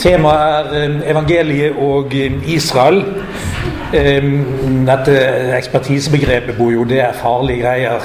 [0.00, 2.14] Temaet er evangeliet og
[2.48, 3.04] Israel.
[3.90, 5.16] Dette
[5.56, 8.00] ekspertisebegrepet bor jo, det er farlige greier.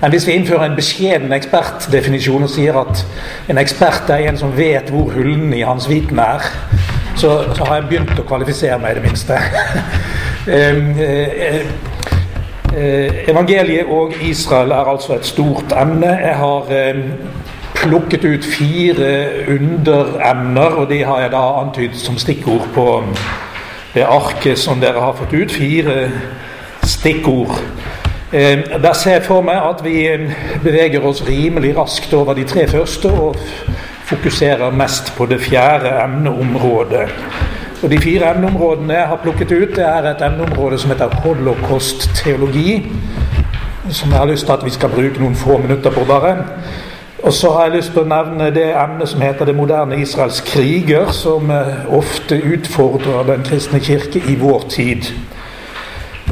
[0.00, 3.06] Men hvis vi innfører en beskjeden ekspertdefinisjon og sier at
[3.48, 6.38] en ekspert er en som vet hvor hullene i hans viten er,
[7.16, 9.34] så, så har jeg begynt å kvalifisere meg, i det minste.
[13.30, 16.10] Evangeliet og Israel er altså et stort emne.
[16.20, 16.62] Jeg har
[17.84, 19.10] plukket ut fire
[19.48, 22.86] underemner, og de har jeg da antydet som stikkord på
[23.94, 25.52] det arket som dere har fått ut.
[25.52, 26.10] Fire
[26.84, 27.60] stikkord.
[28.32, 30.32] Eh, der ser jeg for meg at vi eh,
[30.64, 33.36] beveger oss rimelig raskt over de tre første og
[34.04, 37.06] fokuserer mest på det fjerde emneområdet.
[37.82, 42.82] Og De fire emneområdene jeg har plukket ut, det er et emneområde som heter holocaust-teologi.
[43.90, 46.36] Som jeg har lyst til at vi skal bruke noen få minutter på, bare.
[47.24, 50.42] Og så har jeg lyst til å nevne det emnet som heter det moderne Israels
[50.44, 55.08] kriger, som eh, ofte utfordrer den kristne kirke i vår tid.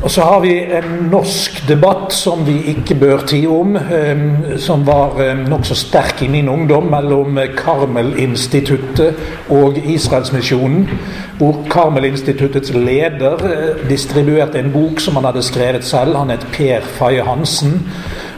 [0.03, 4.21] Og så har vi en norsk debatt som vi ikke bør tie om, eh,
[4.61, 10.91] som var eh, nokså sterk i min ungdom, mellom Karmel-instituttet og Israelsmisjonen.
[11.39, 13.41] Hvor Karmel-instituttets leder
[13.89, 16.21] distribuerte en bok som han hadde skrevet selv.
[16.21, 17.81] Han het Per Faye Hansen.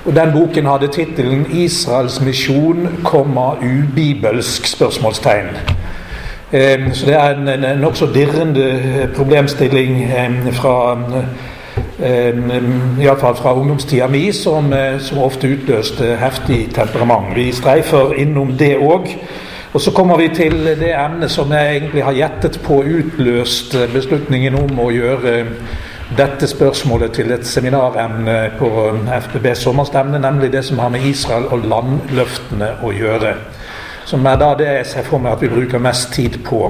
[0.04, 2.88] Og Den boken hadde tittelen 'Israels misjon,
[3.62, 5.46] ubibelsk?' spørsmålstegn.
[6.92, 10.10] Så det er en, en, nokså dirrende problemstilling
[10.52, 10.96] fra
[13.00, 17.36] Iallfall fra ungdomstida mi, som, eh, som, ofte utløste heftig temperament.
[17.36, 19.08] Vi streifer innom det òg.
[19.72, 24.54] Og så kommer vi til det emnet som jeg egentlig har gjettet på utløst beslutningen
[24.54, 25.32] om å gjøre
[26.12, 28.68] dette spørsmålet til et seminaremne på
[29.26, 33.34] FBB sommerstevne, nemlig det som har med Israel og landløftene å gjøre.
[34.04, 36.66] Som er da det jeg ser for meg at vi bruker mest tid på.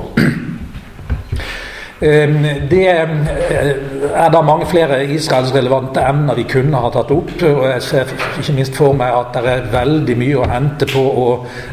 [2.01, 7.33] Det er da mange flere Israels-relevante emner vi kunne ha tatt opp.
[7.43, 11.01] og Jeg ser ikke minst for meg at det er veldig mye å hente på
[11.01, 11.27] å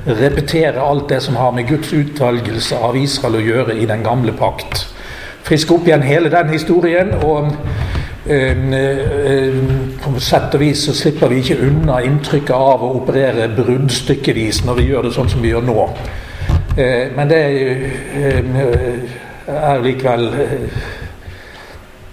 [0.07, 4.33] repetere alt det som har med Guds utvalgelse av Israel å gjøre i den gamle
[4.37, 4.87] pakt
[5.43, 7.13] friske opp igjen hele den historien.
[7.23, 7.51] og
[8.21, 13.47] Um, um, på sett og vis så slipper vi ikke unna inntrykket av å operere
[13.55, 15.87] bruddstykkevis når vi gjør det sånn som vi gjør nå.
[16.77, 18.51] Uh, men det er
[19.51, 20.85] er likevel uh,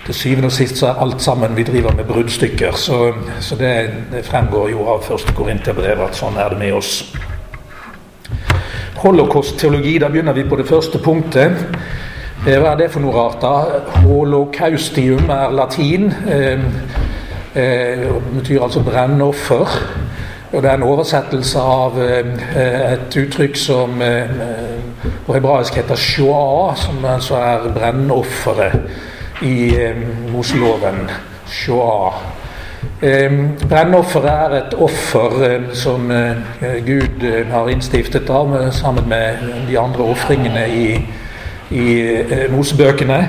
[0.06, 2.72] Til syvende og sist så er alt sammen vi driver med bruddstykker.
[2.72, 3.12] Så,
[3.44, 3.72] så det,
[4.24, 7.02] fremgår jo av første Korinterbrev at sånn er det med oss.
[9.02, 11.60] Holocaust-teologi, da begynner vi på det første punktet.
[12.46, 13.80] Eh, hva er det for noe rart, da?
[14.04, 16.12] Holocaustium er latin.
[16.30, 16.60] Eh,
[17.58, 19.66] eh, det betyr altså brennoffer.
[20.52, 23.98] Og det er en oversettelse av et uttrykk som
[25.26, 29.76] på hebraisk heter shoah, som altså er brennofferet i
[30.32, 31.10] Moseloven.
[31.52, 32.16] Shoah.
[33.68, 36.08] Brennofferet er et offer som
[36.86, 40.88] Gud har innstiftet av, sammen med de andre ofringene i
[41.70, 43.22] i eh, Mosebøkene.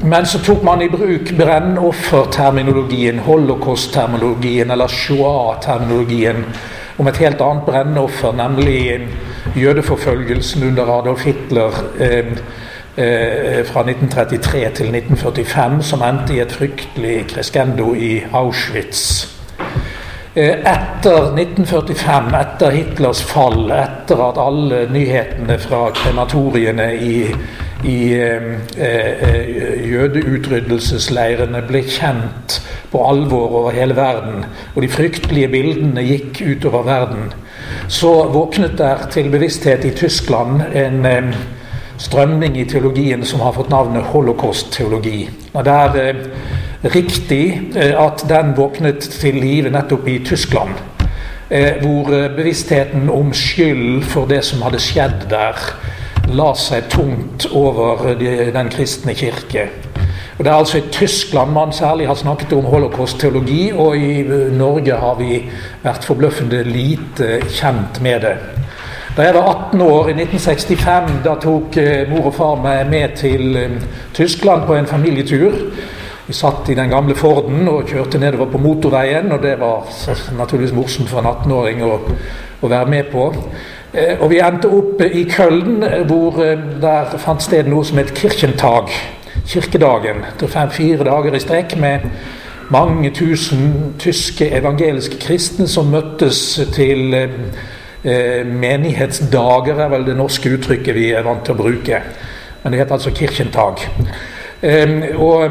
[0.00, 6.44] Men så tok man i bruk brennofferterminologien, holocaust-terminologien eller shoah-terminologien
[7.00, 9.08] om et helt annet brennoffer, nemlig
[9.56, 12.32] jødeforfølgelsen under Adolf Hitler eh,
[12.96, 19.39] eh, fra 1933 til 1945, som endte i et fryktelig crescendo i Auschwitz.
[20.34, 27.16] Eh, etter 1945, etter Hitlers fall, etter at alle nyhetene fra krematoriene i,
[27.82, 28.46] i eh,
[28.78, 32.60] eh, jødeutryddelsesleirene ble kjent
[32.92, 34.46] på alvor over hele verden,
[34.76, 37.34] og de fryktelige bildene gikk utover verden,
[37.90, 41.34] så våknet der til bevissthet i Tyskland en eh,
[41.98, 45.24] strømning i teologien som har fått navnet holocaust-teologi.
[45.58, 46.26] Og der eh,
[46.82, 50.70] riktig eh, at den våknet til live nettopp i Tyskland.
[51.50, 55.58] Eh, hvor eh, bevisstheten om skyld for det som hadde skjedd der,
[56.30, 59.66] la seg tungt over den kristne kirke.
[60.38, 64.22] Og Det er altså i Tyskland man særlig har snakket om holocaust-teologi, og i
[64.54, 65.40] Norge har vi
[65.82, 68.36] vært forbløffende lite kjent med det.
[69.16, 71.76] Da jeg var 18 år, i 1965, da tok
[72.08, 73.58] mor og far meg med til
[74.14, 75.58] Tyskland på en familietur.
[76.30, 79.88] Vi satt i den gamle Forden og kjørte nedover på motorveien, og det var
[80.38, 81.96] naturligvis morsomt for en 18-åring å,
[82.62, 83.24] å, være med på.
[83.90, 88.14] Eh, og vi endte opp i Køln, hvor eh, der fant sted noe som het
[88.14, 88.94] Kirchentag.
[89.50, 90.22] Kirkedagen.
[90.38, 92.06] Fem-fire dager i strekk med
[92.70, 96.44] mange tusen tyske evangeliske kristne som møttes
[96.76, 97.18] til
[98.00, 101.98] Eh, menighetsdager er vel det norske uttrykket vi er vant til å bruke.
[102.62, 103.82] Men det heter altså Kirchentag.
[104.62, 105.50] Um, og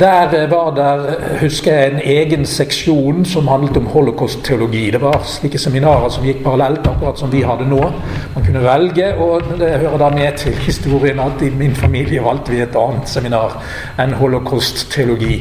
[0.00, 4.90] Der var der, husker jeg, en egen seksjon som handlet om holocaust-teologi.
[4.90, 7.80] Det var slike seminarer som gikk parallelt, akkurat som vi hadde nå.
[8.34, 12.52] Man kunne velge, og det hører da med til historien at i min familie valgte
[12.52, 13.56] vi et annet seminar
[13.98, 15.40] enn holocaust-teologi.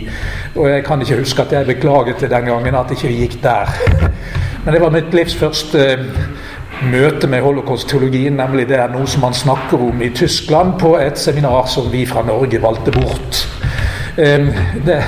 [0.55, 3.41] Og jeg kan ikke huske at jeg beklaget det den gangen at ikke vi gikk
[3.43, 3.67] der.
[4.63, 6.05] Men det var mitt livs første
[6.87, 11.19] møte med holocaust-teologien, nemlig det er noe som man snakker om i Tyskland på et
[11.19, 13.43] seminar som vi fra Norge valgte bort.
[14.19, 14.99] Det,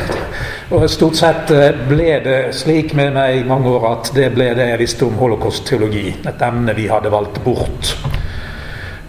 [0.72, 4.54] og Stort sett eh, ble det slik med meg i mange år at det ble
[4.56, 6.06] det jeg visste om holocaust-teologi.
[6.32, 7.96] Et emne vi hadde valgt bort.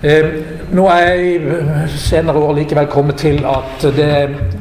[0.03, 4.09] Nå er jeg senere år likevel kommet til at det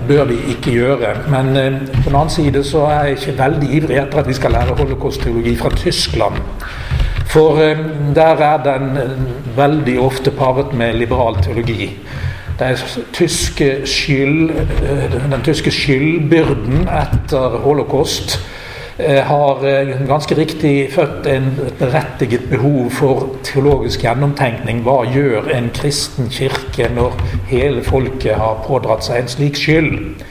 [0.06, 1.15] bør vi ikke gjøre.
[1.33, 1.50] Men
[1.95, 4.77] på den annen side så er jeg ikke veldig ivrig etter at vi skal lære
[4.77, 6.38] holocaust-teologi fra Tyskland.
[7.31, 7.77] For eh,
[8.15, 9.11] der er den eh,
[9.57, 11.93] veldig ofte paret med liberal teologi.
[13.13, 18.39] Tyske skyld, eh, den tyske skyldbyrden etter holocaust
[19.01, 19.63] har
[20.05, 21.47] ganske riktig født en
[21.79, 24.83] berettiget behov for teologisk gjennomtenkning.
[24.85, 27.15] Hva gjør en kristen kirke når
[27.49, 30.21] hele folket har pådratt seg en slik skyld?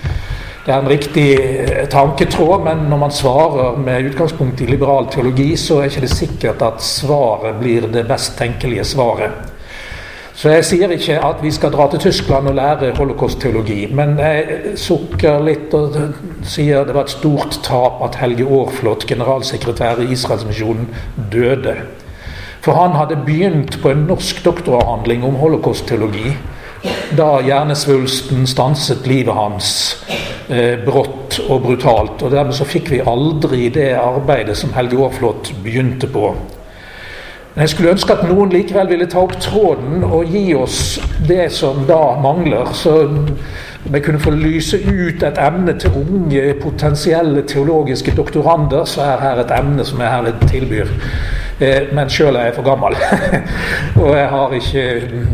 [0.61, 5.55] Det er en riktig eh, tanketråd, men når man svarer med utgangspunkt i liberal teologi,
[5.57, 9.57] så er ikke det sikkert at svaret blir det best tenkelige svaret.
[10.37, 14.77] Så jeg sier ikke at vi skal dra til Tyskland og lære holocaust-teologi, men jeg
[14.81, 15.97] sukker litt og
[16.49, 20.89] sier det var et stort tap at Helge Aarflot, generalsekretær i Israelsmisjonen,
[21.33, 21.75] døde.
[22.61, 26.37] For han hadde begynt på en norsk doktoravhandling om holocaust-teologi
[27.17, 29.71] da hjernesvulsten stanset livet hans
[30.49, 32.23] eh, brått og brutalt.
[32.23, 36.33] og Dermed så fikk vi aldri det arbeidet som Helge Aarflot begynte på.
[37.55, 41.49] Men jeg skulle ønske at noen likevel ville ta opp tråden og gi oss det
[41.53, 42.71] som da mangler.
[42.79, 42.95] Så
[43.85, 49.41] vi kunne få lyse ut et emne til unge potensielle teologiske doktorander, så er her
[49.41, 50.91] et emne som jeg herlig tilbyr.
[51.61, 52.97] Eh, men sjøl er jeg for gammel.
[54.03, 54.85] og jeg har ikke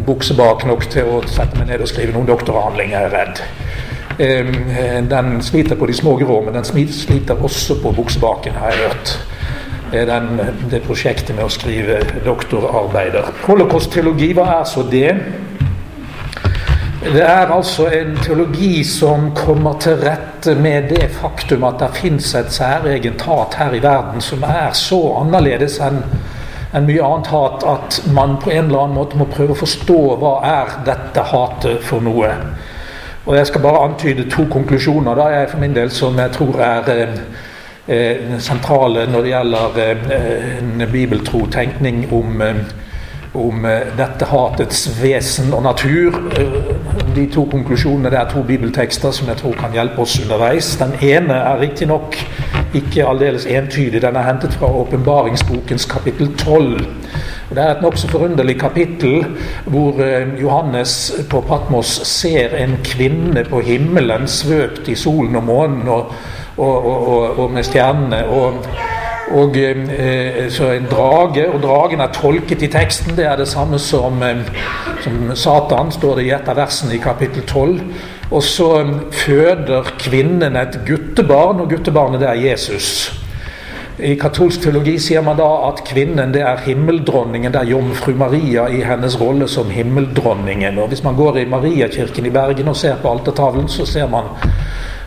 [0.06, 3.42] buksebak nok til å sette meg ned og skrive noen doktoravhandling, jeg er redd.
[4.18, 4.52] Eh,
[5.10, 9.16] den sliter på de små grå, men den sliter også på buksebaken, har jeg hørt.
[9.86, 10.40] Den,
[10.70, 13.28] det prosjektet med å skrive doktorarbeider.
[13.46, 15.12] Holocaust-teologi, hva er så det?
[17.04, 22.30] Det er altså en teologi som kommer til rette med det faktum at det fins
[22.34, 26.00] et særegent hat her i verden som er så annerledes enn
[26.76, 29.98] en mye annet hat at man på en eller annen måte må prøve å forstå
[30.22, 32.32] hva er dette hatet for noe.
[33.26, 36.60] Og Jeg skal bare antyde to konklusjoner da jeg for min del som jeg tror
[36.64, 37.20] er eh,
[37.92, 42.64] eh sentrale når det gjelder eh, en bibeltro tenkning om eh,
[43.36, 46.16] om eh, dette hatets vesen og natur.
[47.16, 50.74] De to konklusjonene det er to bibeltekster som jeg tror kan hjelpe oss underveis.
[50.80, 52.16] Den ene er riktignok
[52.74, 54.02] ikke aldeles entydig.
[54.02, 56.86] Den er hentet fra åpenbaringsbokens kapittel 12.
[57.50, 59.24] Det er et nokså forunderlig kapittel
[59.64, 65.88] hvor eh, Johannes på Patmos ser en kvinne på himmelen svøpt i solen og månen
[65.88, 66.12] og,
[66.56, 68.24] og, og, og med stjernene.
[68.26, 68.64] og
[69.34, 73.16] og eh, så en drage, og dragen er tolket i teksten.
[73.16, 74.46] Det er det samme som, eh,
[75.02, 77.80] som Satan, står det i et av versene i kapittel 12.
[78.30, 83.12] Og så eh, føder kvinnen et guttebarn, og guttebarnet det er Jesus.
[83.98, 87.52] I katolsk teologi sier man da at kvinnen det er himmeldronningen.
[87.52, 90.78] Det er jomfru Maria i hennes rolle som himmeldronningen.
[90.78, 94.28] Og Hvis man går i Mariakirken i Bergen og ser på altertavlen, så ser man
[94.44, 94.50] eh,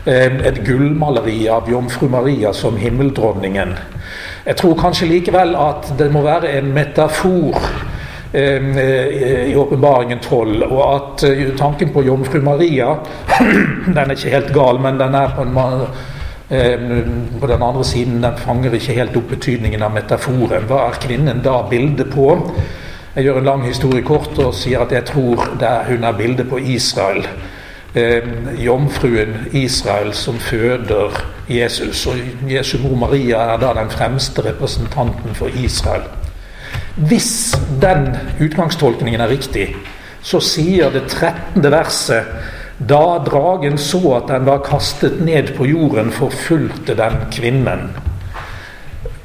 [0.06, 3.74] et gullmaleri av jomfru Maria som himmeldronningen.
[4.46, 7.58] Jeg tror kanskje likevel at det må være en metafor
[8.32, 8.70] eh,
[9.50, 12.94] i åpenbaringen 12, og at eh, tanken på jomfru Maria
[13.94, 15.84] Den er ikke helt gal, men den er på, en,
[16.48, 16.88] eh,
[17.40, 20.68] på den andre siden den fanger ikke helt opp betydningen av metaforen.
[20.70, 22.32] Hva er kvinnen da bildet på?
[23.14, 25.48] Jeg gjør en lang historie kort og sier at jeg tror
[25.90, 27.26] hun er bildet på Israel
[27.94, 28.22] eh,
[28.58, 31.16] jomfruen Israel som føder
[31.48, 32.06] Jesus.
[32.06, 32.16] Og
[32.50, 36.02] Jesu mor Maria er da den fremste representanten for Israel.
[36.96, 39.74] Hvis den utgangstolkningen er riktig,
[40.22, 41.62] så sier det 13.
[41.72, 42.24] verset
[42.88, 47.90] da dragen så at den var kastet ned på jorden, forfulgte den kvinnen.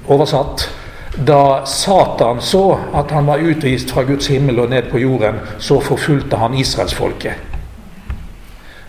[0.08, 0.70] Oversatt
[1.16, 5.80] da Satan så at han var utvist fra Guds himmel og ned på jorden, så
[5.80, 7.55] forfulgte han israelsfolket.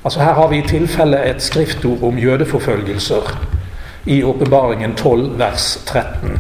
[0.06, 3.30] Altså Her har vi i tilfelle et skriftord om jødeforfølgelser
[4.06, 6.36] i Åpenbaringen 12, vers 13.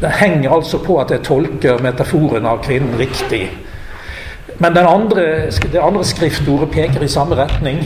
[0.00, 3.48] Det henger altså på at jeg tolker metaforen av kvinnen riktig.
[4.58, 7.82] Men andre, det andre skriftordet peker i samme retning.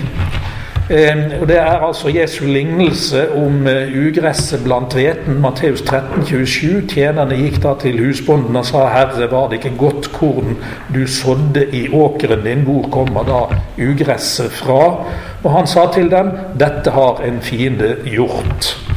[0.88, 5.40] Og Det er altså Jesu lignelse om uh, ugresset blant hveten.
[5.40, 6.86] Matteus 13, 27.
[6.88, 10.56] Tjenerne gikk da til husbonden og sa, 'Herre, var det ikke godt korn
[10.94, 15.04] du sådde i åkeren din?' Hvor kommer da ugresset fra?
[15.44, 18.88] Og han sa til dem, 'Dette har en fiende gjort'.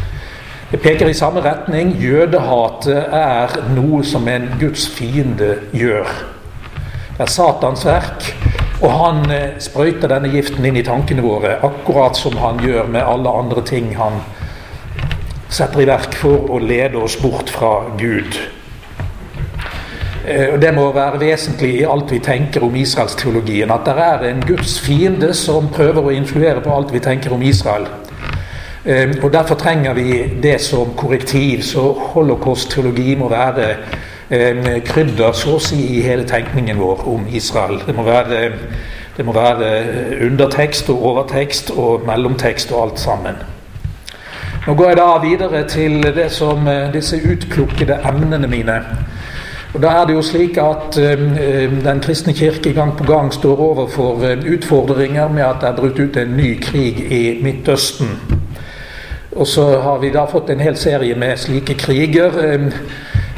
[0.71, 1.97] Det peker i samme retning.
[1.99, 6.07] Jødehatet er noe som en Guds fiende gjør.
[7.17, 8.60] Det er Satans verk.
[8.81, 13.05] Og han eh, sprøyter denne giften inn i tankene våre, akkurat som han gjør med
[13.05, 14.21] alle andre ting han
[15.51, 18.39] setter i verk for å lede oss bort fra Gud.
[20.25, 24.45] Eh, Det må være vesentlig i alt vi tenker om israelsteologien, at det er en
[24.47, 27.87] Guds fiende som prøver å influere på alt vi tenker om Israel.
[28.85, 31.61] Ehm, og Derfor trenger vi det som korrektiv.
[31.63, 33.75] Så holocaust-teologi må være
[34.31, 37.81] krydder så å si i hele tenkningen vår om Israel.
[37.85, 38.51] Det må være,
[39.17, 39.71] det må være
[40.27, 43.41] undertekst og overtekst og mellomtekst og alt sammen.
[44.67, 48.81] Nå går jeg da videre til det som, eh, disse utplukkede emnene mine.
[49.73, 50.95] Og Da er det jo slik at
[51.83, 56.17] Den kristne kirke gang på gang står overfor utfordringer med at det er brutt ut
[56.17, 58.07] en ny krig i Midtøsten.
[59.35, 62.31] Og så har vi da fått en hel serie med slike kriger.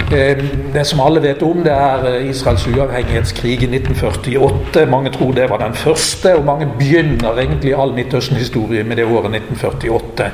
[0.09, 4.85] Det som alle vet om, det er eh, Israels uavhengighetskrig i 1948.
[4.91, 9.35] Mange tror det var den første, og mange begynner egentlig all Midtøsten-historie med det året
[9.35, 10.31] 1948.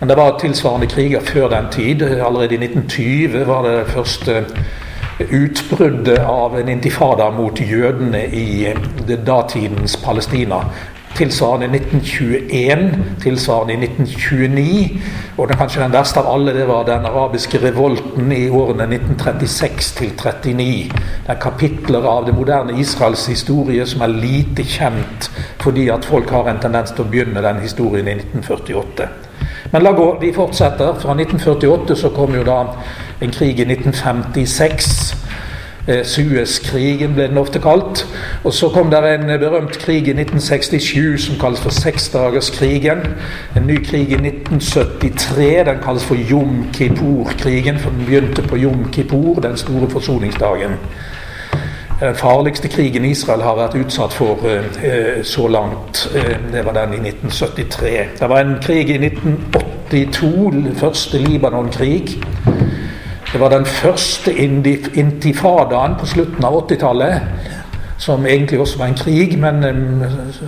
[0.00, 2.02] Men det var tilsvarende kriger før den tid.
[2.02, 4.44] Allerede i 1920 var det første
[5.30, 8.74] utbruddet av en intifada mot jødene i
[9.26, 10.64] datidens Palestina
[11.16, 15.00] tilsvarende i 1921, tilsvarende i 1929.
[15.38, 19.92] Og den, kanskje den verste av alle det var den arabiske revolten i årene 1936
[19.98, 20.66] til 39.
[21.26, 25.30] Det er kapitler av det moderne Israels historie som er lite kjent
[25.62, 29.08] fordi at folk har en tendens til å begynne den historien i 1948.
[29.72, 30.98] Men la gå, vi fortsetter.
[31.00, 32.60] Fra 1948 så kom jo da
[33.22, 35.21] en krig i 1956 Eh,
[35.86, 38.04] Suezkrigen ble den ofte kalt.
[38.44, 43.02] Og så kom det en berømt krig i 1967 som kalles for seksdagerskrigen.
[43.56, 45.64] En ny krig i 1973.
[45.66, 50.78] Den kalles for Jom Kippur-krigen, for den begynte på Jom Kippur, den store forsoningsdagen.
[52.02, 56.08] Den farligste krigen Israel har vært utsatt for eh, så langt.
[56.14, 57.92] Eh, det var den i 1973.
[58.18, 62.16] Det var en krig i 1982, første Libanon-krig.
[63.32, 64.32] Det var den første
[64.94, 67.20] intifadaen på slutten av 80-tallet.
[67.98, 69.62] Som egentlig også var en krig, men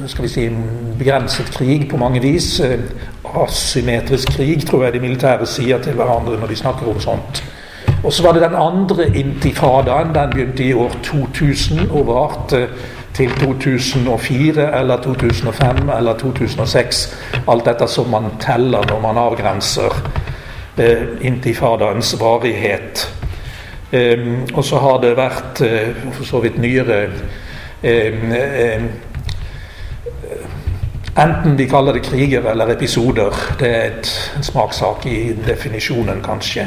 [0.07, 0.59] skal vi si en
[0.99, 2.61] begrenset krig på mange vis.
[3.25, 7.41] Asymmetrisk krig, tror jeg de militære sier til hverandre når de snakker om sånt.
[8.05, 10.13] Og så var det den andre intifadaen.
[10.15, 12.67] Den begynte i år 2000 og varte
[13.15, 17.03] til 2004 eller 2005 eller 2006.
[17.49, 20.05] Alt dette som man teller når man avgrenser
[21.21, 23.05] intifadaens varighet.
[24.55, 27.05] Og så har det vært eh, for så vidt nyere
[31.15, 33.37] Enten de kaller det kriger eller episoder.
[33.61, 36.67] Det er et, en smakssak i definisjonen, kanskje.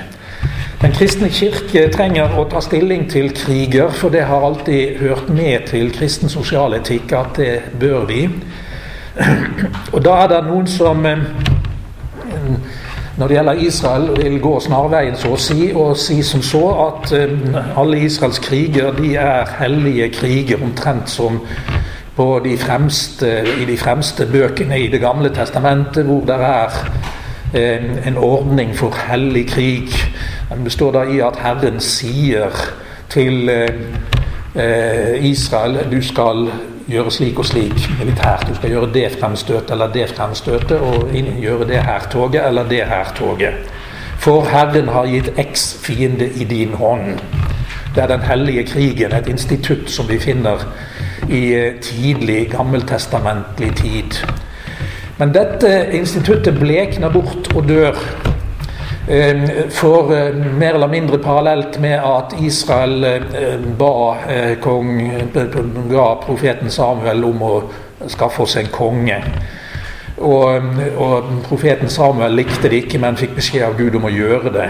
[0.81, 5.67] Den kristne kirke trenger å ta stilling til kriger, for det har alltid hørt med
[5.71, 8.21] til kristen sosialetikk at det bør vi.
[9.95, 11.03] Og da er det noen som
[13.17, 17.13] når det gjelder Israel, vil gå snarveien, så å si, og si som så at
[17.17, 21.39] um, alle Israels kriger de er hellige kriger, omtrent som
[22.17, 23.31] på de fremste,
[23.61, 26.77] i de fremste bøkene i Det gamle testamentet, hvor det er
[27.53, 29.89] um, en ordning for hellig krig.
[30.53, 32.53] Den består da i at Herren sier
[33.09, 36.51] til uh, Israel du skal
[36.87, 38.47] gjøre slik og slik militært.
[38.49, 43.73] Du skal gjøre det fremstøtet eller det fremstøtet, og gjøre det hærtoget eller det hærtoget.
[44.17, 47.19] For Herren har gitt X fiende i din hånd.
[47.95, 50.63] Det er den hellige krigen, et institutt som vi finner
[51.29, 54.19] i eh, tidlig gammeltestamentlig tid.
[55.17, 57.97] Men dette instituttet blekner bort og dør
[59.69, 65.11] for eh, mer eller mindre parallelt med at Israel eh, ba eh, kong,
[65.89, 67.53] ga profeten Samuel om å
[68.11, 69.21] skaffe oss en konge.
[70.17, 74.51] Og, og, profeten Samuel likte det ikke, men fikk beskjed av Gud om å gjøre
[74.51, 74.69] det.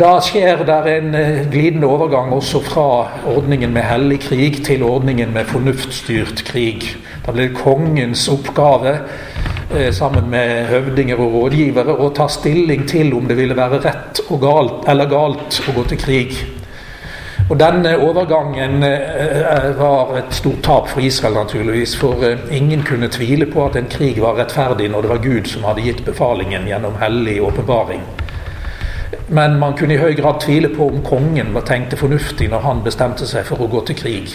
[0.00, 1.10] Da skjer det en
[1.52, 2.86] glidende overgang også fra
[3.28, 6.88] ordningen med hellig krig til ordningen med fornuftsstyrt krig.
[7.26, 9.53] Da blir det kongens oppgave eh,
[9.92, 14.40] sammen med høvdinger og rådgivere og ta stilling til om det ville være rett og
[14.42, 16.36] galt, eller galt å gå til krig.
[17.50, 21.92] Og Denne overgangen eh, var et stort tap for Israel, naturligvis.
[22.00, 25.66] For ingen kunne tvile på at en krig var rettferdig når det var Gud som
[25.68, 28.00] hadde gitt befalingen gjennom hellig åpenbaring.
[29.28, 32.84] Men man kunne i høy grad tvile på om kongen var tenkte fornuftig når han
[32.84, 34.34] bestemte seg for å gå til krig.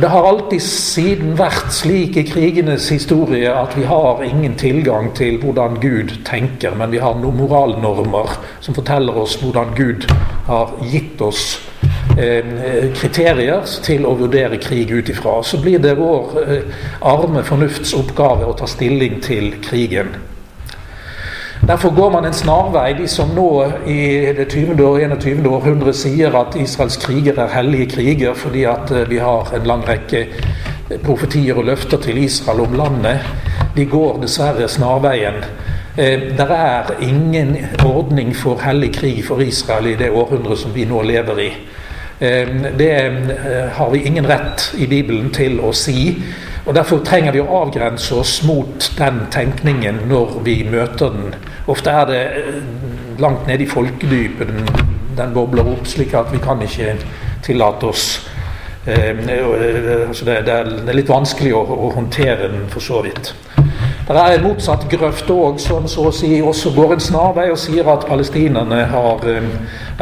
[0.00, 5.38] Det har alltid siden vært slik i krigenes historie at vi har ingen tilgang til
[5.40, 10.04] hvordan Gud tenker, men vi har noen moralnormer som forteller oss hvordan Gud
[10.50, 11.46] har gitt oss
[12.20, 15.38] eh, kriterier til å vurdere krig ut ifra.
[15.40, 20.12] Så blir det vår eh, arme fornufts oppgave å ta stilling til krigen.
[21.66, 22.92] Derfor går man en snarvei.
[22.92, 24.84] De som nå i det 20.
[24.86, 25.48] og 21.
[25.50, 29.82] århundre sier at Israels kriger er hellige kriger fordi at eh, vi har en lang
[29.88, 30.28] rekke
[31.02, 33.26] profetier og løfter til Israel om landet,
[33.76, 35.42] de går dessverre snarveien.
[35.98, 40.86] Eh, det er ingen ordning for hellig krig for Israel i det århundret som vi
[40.86, 41.50] nå lever i.
[42.20, 42.92] Eh, det
[43.74, 46.12] har vi ingen rett i Bibelen til å si.
[46.66, 51.34] Og Derfor trenger vi å avgrense oss mot den tenkningen når vi møter den.
[51.70, 52.56] Ofte er det eh,
[53.22, 54.66] langt nede i folkedypet den,
[55.16, 56.96] den bobler opp, slik at vi kan ikke
[57.46, 58.06] tillate oss
[58.86, 63.30] eh, eh, altså det, det, er litt vanskelig å, å, håndtere den, for så vidt.
[64.06, 67.58] Det er en motsatt grøft òg, som så å si også går en snarvei og
[67.62, 69.52] sier at palestinerne har, eh,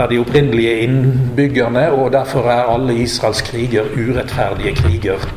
[0.01, 5.29] er de opprinnelige innbyggerne, og derfor er alle Israels kriger urettferdige kriger.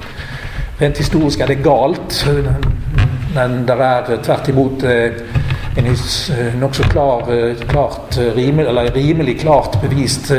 [0.78, 2.20] Rent historisk er det galt,
[3.34, 5.16] men det er tvert imot eh,
[5.78, 10.32] en eh, nokså klar, eh, klart, rimelig, rimelig klart bevist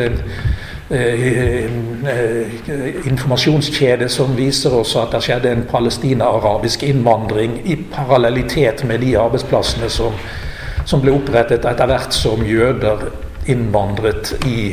[3.10, 9.90] informasjonskjede som viser oss at det skjedde en palestina-arabisk innvandring i parallellitet med de arbeidsplassene
[9.92, 10.16] som,
[10.88, 13.04] som ble opprettet etter hvert som jøder
[13.52, 14.70] innvandret i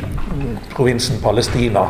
[0.78, 1.90] provinsen Palestina.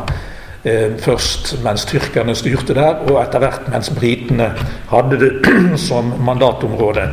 [0.66, 4.48] Eh, først mens tyrkerne styrte der, og etter hvert mens britene
[4.90, 5.28] hadde det
[5.88, 7.04] som mandatområde.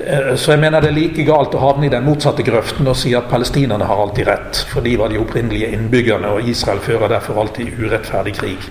[0.00, 2.96] Eh, så jeg mener det er like galt å havne i den motsatte grøften og
[2.98, 7.12] si at palestinerne har alltid rett, for de var de opprinnelige innbyggerne, og Israel fører
[7.12, 8.66] derfor alltid urettferdig krig.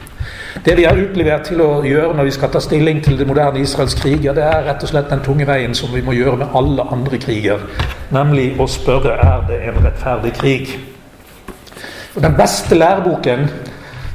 [0.65, 3.63] Det vi er utlevert til å gjøre når vi skal ta stilling til det moderne
[3.63, 6.59] Israels kriger, det er rett og slett den tunge veien som vi må gjøre med
[6.59, 7.63] alle andre kriger,
[8.11, 10.75] nemlig å spørre er det en rettferdig krig.
[12.17, 13.47] Den beste læreboken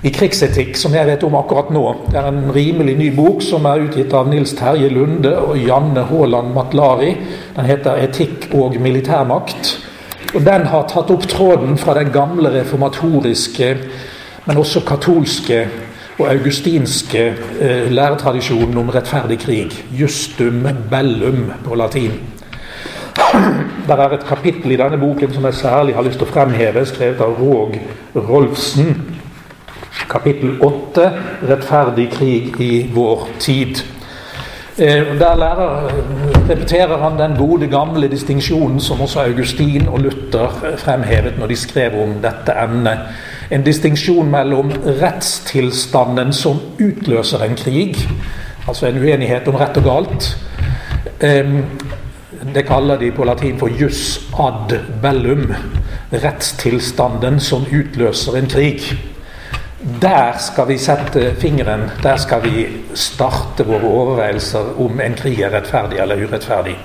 [0.02, 1.82] i krigsetikk, som jeg vet om akkurat nå.
[2.10, 6.02] Det er en rimelig ny bok som er utgitt av Nils Terje Lunde og Janne
[6.08, 7.12] Haaland Matlari.
[7.54, 9.78] Den heter 'Etikk og militærmakt'.
[10.34, 13.76] Og Den har tatt opp tråden fra den gamle reformatoriske,
[14.46, 15.68] men også katolske
[16.18, 19.84] og augustinske eh, læretradisjonen om rettferdig krig.
[19.92, 22.12] Justum bellum på latin.
[23.86, 26.86] Det er et kapittel i denne boken som jeg særlig har lyst til å fremheve,
[26.86, 27.78] skrevet av Råg
[28.14, 29.11] Rolfsen
[30.10, 31.12] kapittel 8,
[31.48, 33.84] 'Rettferdig krig i vår tid'.
[34.78, 35.92] Eh, der lærer,
[36.50, 41.92] repeterer han den gode, gamle distinksjonen som også Augustin og Luther fremhevet når de skrev
[42.02, 42.98] om dette emnet.
[43.50, 47.96] En distinksjon mellom rettstilstanden som utløser en krig,
[48.68, 50.36] altså en uenighet om rett og galt.
[52.54, 55.52] Det kaller de på latin for jus ad bellum.
[56.12, 59.11] Rettstilstanden som utløser en krig.
[59.82, 61.90] Der skal vi sette fingeren.
[62.02, 66.76] Der skal vi starte våre overveielser om en krig er rettferdig eller urettferdig.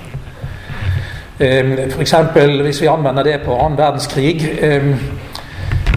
[1.38, 2.14] F.eks.
[2.62, 4.42] hvis vi anvender det på annen verdenskrig.
[4.62, 4.82] Eh,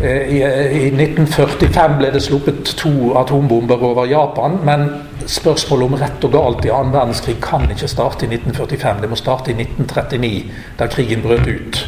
[0.02, 4.60] I 1945 ble det sluppet to atombomber over Japan.
[4.66, 4.86] Men
[5.26, 9.02] spørsmålet om rett og galt i annen verdenskrig kan ikke starte i 1945.
[9.02, 10.46] Det må starte i 1939,
[10.80, 11.82] da krigen brøt ut.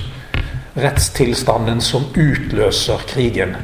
[0.73, 3.55] Rettstilstanden som utløser krigen.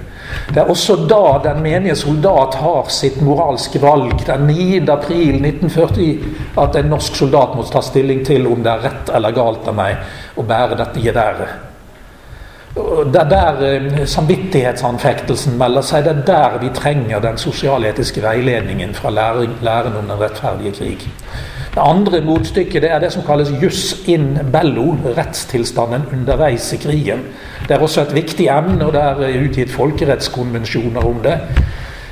[0.53, 4.13] Det er også da den menige soldat har sitt moralske valg.
[4.27, 4.83] Den 9.
[4.93, 9.33] april 1940 at en norsk soldat må ta stilling til om det er rett eller
[9.33, 11.65] galt av meg å bære dette geværet.
[12.75, 16.05] Det er der eh, samvittighetsanfektelsen melder seg.
[16.05, 21.07] Det er der vi trenger den sosialetiske veiledningen fra læren, om den rettferdige krig.
[21.69, 27.21] Det andre motstykket det er det som kalles jus in bello, rettstilstanden underveis i krigen.
[27.67, 31.37] Det er også et viktig emne, og det er utgitt folkerettskonvensjoner om det.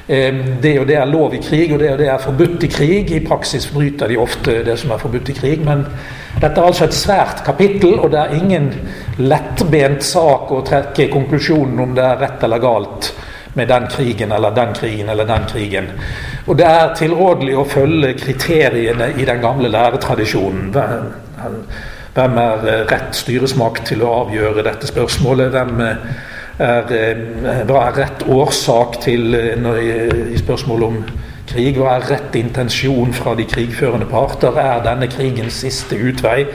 [0.08, 3.12] Det og det er lov i krig, og det og det er forbudt i krig.
[3.12, 5.66] I praksis bryter de ofte det som er forbudt i krig.
[5.66, 5.84] Men
[6.38, 8.70] dette er altså et svært kapittel, og det er ingen
[9.18, 13.12] lettbent sak å trekke konklusjonen om det er rett eller galt.
[13.58, 15.92] Med den krigen eller den krigen eller den krigen.
[16.48, 20.72] Og det er tilrådelig å følge kriteriene i den gamle læretradisjonen.
[22.18, 25.52] Hvem er rett styresmakt til å avgjøre dette spørsmålet?
[25.54, 31.02] Hvem er, hva er rett årsak til i spørsmålet om
[31.50, 31.78] krig?
[31.78, 34.58] Hva er rett intensjon fra de krigførende parter?
[34.58, 36.46] Er denne krigens siste utvei?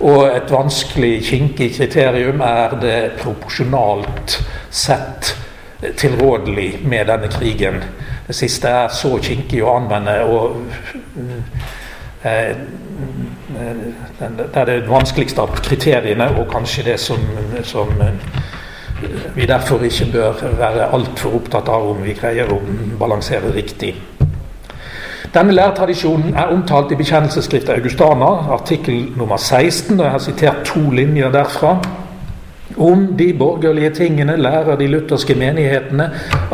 [0.00, 4.40] Og et vanskelig, kinkig kriterium er det proporsjonalt
[4.72, 5.34] sett
[5.96, 7.82] tilrådelig med denne krigen.
[8.26, 10.20] Det siste er så kinkig å anvende.
[10.24, 10.56] og
[12.24, 12.56] eh,
[14.20, 17.18] Det er det vanskeligste av kriteriene, og kanskje det som,
[17.64, 17.88] som
[19.34, 22.60] vi derfor ikke bør være altfor opptatt av om vi greier å
[23.00, 23.94] balansere riktig.
[25.34, 30.90] Denne lærtradisjonen er omtalt i bekjennelsesskriftet Augustana, artikkel nummer 16, og jeg har sitert to
[30.90, 31.76] linjer derfra.
[32.80, 36.06] Om de borgerlige tingene lærer de lutherske menighetene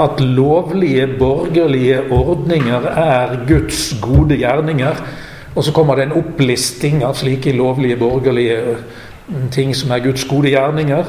[0.02, 5.02] at lovlige borgerlige ordninger er Guds gode gjerninger.
[5.54, 8.58] Og så kommer det en opplisting av slike lovlige borgerlige
[9.54, 11.04] ting som er Guds gode gjerninger.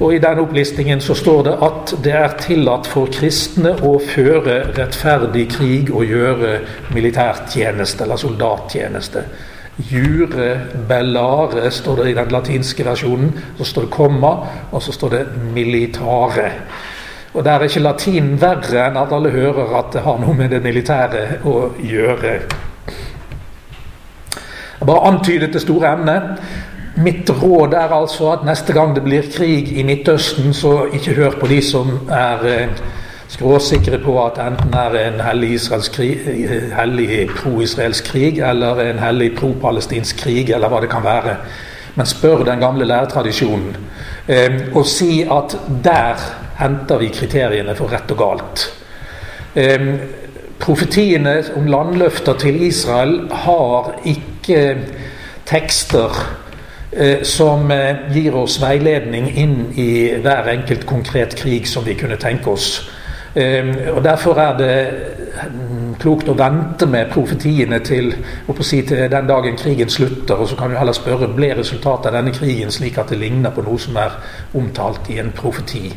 [0.00, 4.58] Og I den opplistingen så står det at det er tillatt for kristne å føre
[4.76, 6.58] rettferdig krig og gjøre
[6.94, 9.24] militærtjeneste eller soldattjeneste.
[9.78, 13.32] Jure bellare står det i den latinske versjonen.
[13.58, 14.32] Så står det komma,
[14.70, 15.22] og så står det
[15.54, 16.50] militare.
[17.34, 20.52] Og Der er ikke latin verre enn at alle hører at det har noe med
[20.52, 22.34] det militære å gjøre.
[24.82, 26.42] Jeg bare antydet det store emnet.
[27.00, 31.38] Mitt råd er altså at neste gang det blir krig i Midtøsten, så ikke hør
[31.40, 32.82] på de som er eh,
[33.32, 35.56] skråsikre på at enten er en hellig,
[35.94, 36.26] krig,
[36.76, 41.36] hellig pro-israelsk krig eller en hellig pro-palestinsk krig, eller hva det kan være.
[41.94, 43.76] Men spør den gamle læretradisjonen,
[44.28, 46.20] eh, og si at der
[46.60, 48.66] henter vi kriteriene for rett og galt.
[49.54, 49.88] Eh,
[50.60, 54.62] profetiene om landløfter til Israel har ikke
[55.48, 56.22] tekster
[56.96, 62.18] Eh, som eh, gir oss veiledning inn i hver enkelt konkret krig som vi kunne
[62.20, 62.82] tenke oss.
[63.34, 64.74] Eh, og Derfor er det
[65.52, 68.12] mm, klokt å vente med profetiene til,
[68.60, 70.36] si, til den dagen krigen slutter.
[70.36, 73.54] Og så kan du heller spørre ble resultatet av denne krigen slik at det ligner
[73.54, 74.18] på noe som er
[74.58, 75.88] omtalt i en profeti.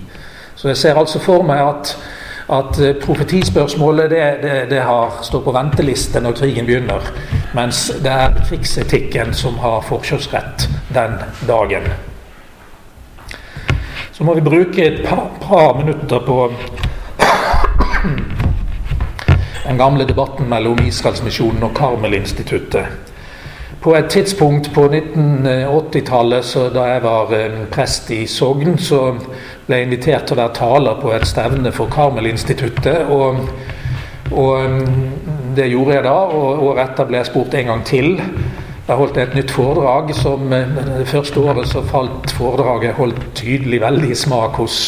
[0.55, 1.97] Så jeg ser altså for meg at
[2.49, 7.07] at eh, profetispørsmålet det, det, det har, står på venteliste når krigen begynner.
[7.57, 11.17] Mens det er krigsetikken som har forkjørsrett den
[11.47, 11.89] dagen.
[14.11, 16.51] Så må vi bruke et par, par minutter på
[19.67, 22.85] den gamle debatten mellom Israelsmisjonen og Karmel-instituttet.
[23.81, 29.01] På et tidspunkt på 1980-tallet, da jeg var eh, prest i Sogn, så
[29.67, 33.11] ble jeg invitert til å være taler på et stevne for Karmel-instituttet.
[33.13, 33.43] Og,
[34.31, 38.09] og, mm, det gjorde jeg da, og året etter ble jeg spurt en gang til.
[38.85, 40.13] Jeg holdt et nytt foredrag.
[40.17, 44.79] som eh, Det første året så falt foredraget holdt tydelig veldig i smak hos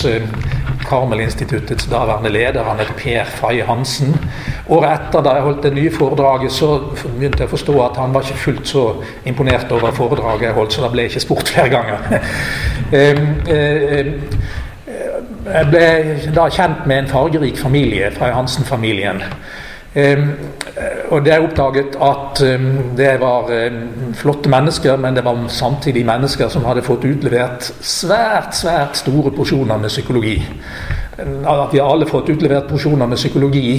[0.87, 4.13] Karmelinstituttets Karmel-instituttets daværende leder, han het Per Faye Hansen.
[4.67, 6.73] Året etter, da jeg holdt det nye foredraget, så
[7.05, 8.83] begynte jeg å forstå at han var ikke fullt så
[9.29, 11.99] imponert over foredraget jeg holdt, så da ble jeg ikke spurt flere ganger.
[15.47, 15.83] Jeg ble
[16.35, 19.21] da kjent med en fargerik familie fra Hansen-familien.
[21.09, 22.41] og det er oppdaget at
[22.97, 23.47] det var
[24.19, 29.79] flotte mennesker, men det var samtidig mennesker som hadde fått utlevert svært, svært store porsjoner
[29.79, 30.41] med psykologi.
[31.17, 33.71] At vi alle fått utlevert porsjoner med psykologi.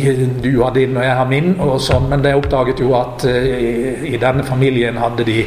[0.42, 1.55] Du har din, og jeg har min.
[1.79, 5.44] sånn, Men det oppdaget jo at eh, i denne familien hadde de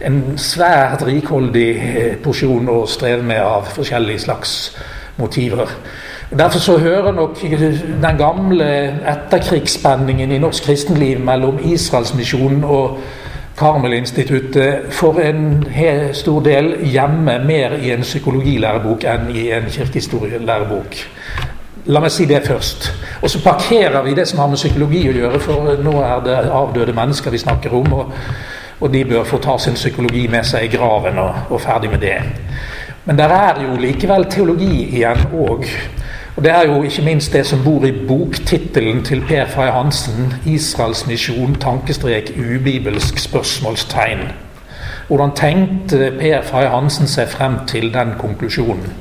[0.00, 4.76] en svært rikholdig eh, porsjon å streve med av forskjellige slags
[5.18, 5.70] motiver.
[6.30, 7.38] Derfor så hører nok
[8.02, 8.66] den gamle
[9.06, 12.98] etterkrigsspenningen i norsk kristenliv mellom Israelsmisjonen og
[13.58, 15.64] Karmel-instituttet for en
[16.14, 21.00] stor del hjemme mer i en psykologilærebok enn i en kirkehistorielærebok.
[21.90, 22.92] La meg si det først.
[23.22, 26.38] Og så parkerer vi det som har med psykologi å gjøre, for nå er det
[26.54, 28.12] avdøde mennesker vi snakker om, og,
[28.78, 32.04] og de bør få ta sin psykologi med seg i graven og, og ferdig med
[32.04, 32.18] det.
[33.08, 35.64] Men der er jo likevel teologi igjen òg.
[35.64, 35.70] Og
[36.42, 41.06] Det er jo ikke minst det som bor i boktittelen til Per Frey Hansen, 'Israels
[41.06, 44.32] misjon tankestrek ubibelsk spørsmålstegn'.
[45.08, 48.92] Hvordan tenkte Per Frey Hansen seg frem til den konklusjonen?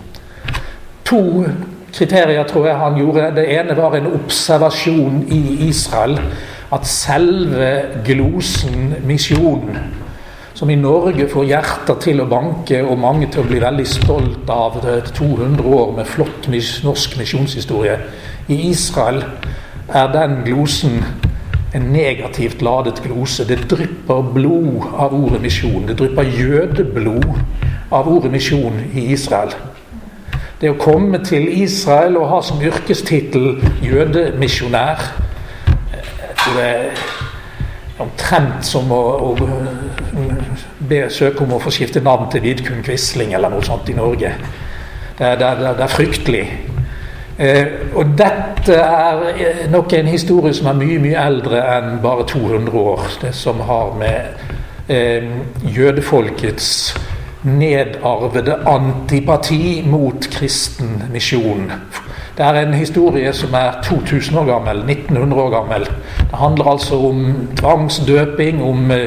[1.05, 1.45] To
[1.93, 3.35] kriterier tror jeg han gjorde.
[3.35, 6.19] Det ene var en observasjon i Israel.
[6.73, 9.77] At selve glosen misjon
[10.57, 14.49] som i Norge får hjerter til å banke og mange til å bli veldig stolt
[14.49, 17.99] av 200 år med flott norsk misjonshistorie.
[18.49, 19.21] I Israel
[19.93, 20.97] er den glosen
[21.77, 23.45] en negativt ladet glose.
[23.45, 25.85] Det drypper blod av ordet misjon.
[25.85, 27.29] Det drypper jødeblod
[27.93, 29.53] av ordet misjon i Israel.
[30.57, 35.05] Det å komme til Israel og ha som yrkestittel jødemisjonær
[36.55, 36.99] det er
[37.99, 39.35] omtrent som å, å
[40.89, 44.33] be søke om å få skifte navn til Vidkun Quisling eller noe sånt i Norge.
[45.17, 46.43] Det, det, det, det er fryktelig.
[47.37, 52.25] Eh, og dette er eh, nok en historie som er mye mye eldre enn bare
[52.29, 53.05] 200 år.
[53.21, 55.27] Det som har med eh,
[55.75, 56.71] jødefolkets
[57.47, 61.69] nedarvede antipati mot kristen misjon.
[62.37, 65.85] Det er en historie som er 2000 år gammel, 1900 år gammel.
[66.17, 68.97] Det handler altså om tvangsdøping, om uh,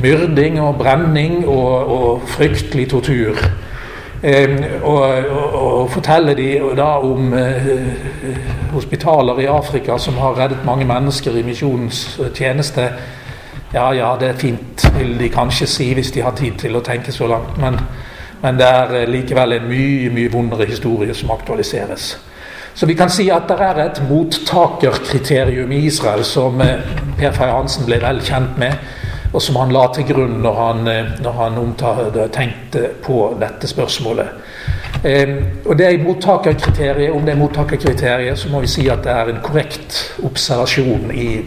[0.00, 3.36] myrding og brenning og, og fryktelig tortur.
[4.22, 7.72] Eh, og, og, og, forteller de da om eh,
[8.72, 12.86] hospitaler i Afrika som har reddet mange mennesker i misjonens tjeneste.
[13.74, 16.84] Ja, ja, det er fint, vil de kanskje si hvis de har tid til å
[16.84, 17.56] tenke så langt.
[17.58, 17.78] Men,
[18.42, 22.12] men det er eh, likevel en mye mye vondere historie som aktualiseres.
[22.74, 26.84] Så vi kan si at det er et mottakerkriterium i Israel som eh,
[27.18, 28.76] Per Fay Hansen ble vel kjent med,
[29.32, 33.68] og som han la til grunn når han, eh, når han omtalte, tenkte på dette
[33.68, 34.26] spørsmålet.
[35.04, 39.12] Eh, og det er mottakerkriteriet, Om det er mottakerkriteriet, så må vi si at det
[39.12, 41.44] er en korrekt observasjon i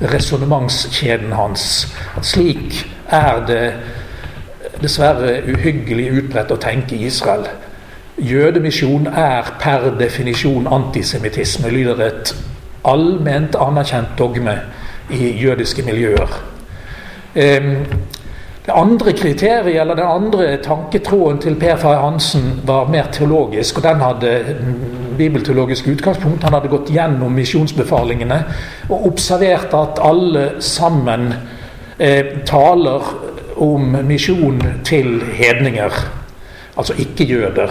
[0.00, 1.88] resonnementskjeden hans.
[2.22, 3.72] Slik er det
[4.82, 7.46] dessverre uhyggelig utbredt å tenke i Israel.
[8.18, 12.34] Jødemisjon er per definisjon antisemittisme, lyder et
[12.84, 14.58] allment anerkjent dogme
[15.10, 16.55] i jødiske miljøer.
[17.36, 23.84] Det andre kriteriet, eller den andre tanketråden til Per Fay Hansen var mer teologisk, og
[23.84, 24.32] den hadde
[25.18, 26.42] bibelteologisk utgangspunkt.
[26.42, 28.40] Han hadde gått gjennom misjonsbefalingene
[28.88, 31.28] og observert at alle sammen
[31.98, 33.06] eh, taler
[33.62, 35.92] om misjon til hedninger,
[36.76, 37.70] altså ikke-jøder.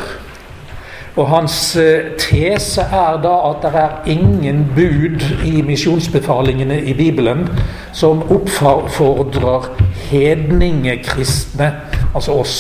[1.15, 7.47] Og Hans eh, tese er da at det er ingen bud i misjonsbefalingene i Bibelen
[7.95, 9.69] som oppfordrer
[10.10, 11.71] hedningekristne,
[12.12, 12.58] altså oss,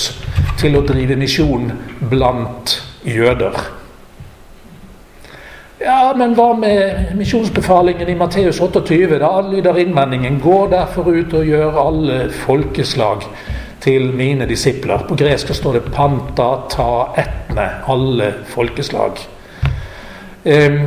[0.59, 1.67] til å drive misjon
[2.09, 3.59] blant jøder.
[5.83, 9.19] Ja, men hva med misjonsbefalingen i Matteus 28?
[9.19, 13.27] Da lyder innvendingen Gå derfor ut og gjør alle folkeslag
[13.85, 15.05] til mine disipler.
[15.07, 19.11] På gresk står det 'panta ta etne', alle folkeslag.
[20.45, 20.79] Um,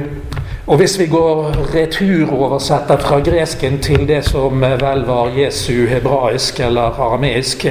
[0.67, 7.01] og hvis vi går returoversetter fra gresken til det som vel var Jesu hebraisk eller
[7.01, 7.67] arameisk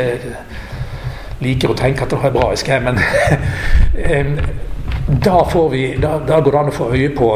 [1.40, 2.98] Liker å tenke at det var hebraisk, men
[5.26, 7.28] da, vi, da, da, går det an å få øye på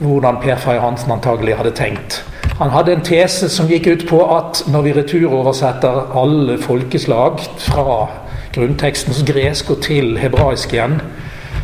[0.00, 2.22] hvordan Per Faye Hansen antagelig hadde tenkt.
[2.60, 8.04] Han hadde en tese som gikk ut på at når vi returoversetter alle folkeslag fra
[8.52, 10.98] grunntekstens gresk og til hebraisk igjen,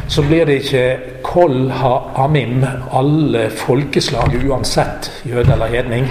[0.09, 2.65] så blir det ikke kol ha amim,
[2.97, 6.09] alle folkeslag uansett jøde eller hedning.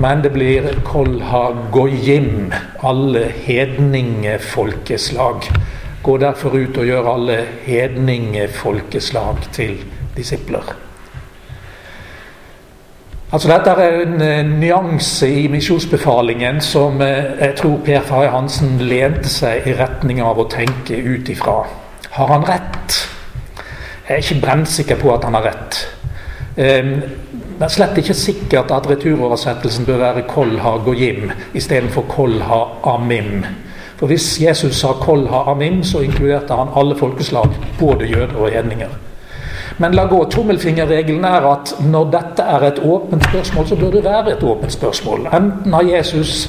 [0.00, 5.44] Men det blir kol ha goyim, alle hedningefolkeslag.
[6.08, 9.76] Gå derfor ut og gjør alle hedningefolkeslag til
[10.16, 10.85] disipler.
[13.32, 17.08] Altså Dette er en uh, nyanse i misjonsbefalingen som uh,
[17.40, 21.56] jeg tror Per Fari Hansen lente seg i retning av å tenke ut ifra.
[22.14, 23.00] Har han rett?
[24.06, 25.80] Jeg er ikke brennsikker på at han har rett.
[26.54, 26.92] Um,
[27.56, 32.60] det er slett ikke sikkert at returoversettelsen bør være kolha gojim goyim istedenfor kol ha
[32.94, 33.42] amim.
[33.96, 38.92] For hvis Jesus sa kolha amim', så inkluderte han alle folkeslag, både jøder og hedninger.
[39.78, 40.24] Men la gå.
[40.30, 44.72] Tommelfingerregelen er at når dette er et åpent spørsmål, så bør det være et åpent
[44.72, 45.28] spørsmål.
[45.36, 46.48] Enten har Jesus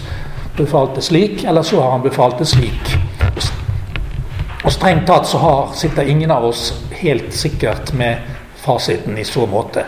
[0.58, 2.96] befalt det slik, eller så har han befalt det slik.
[4.63, 8.18] Og strengt tatt så har, sitter ingen av oss helt sikkert med
[8.63, 9.86] fasiten i så måte.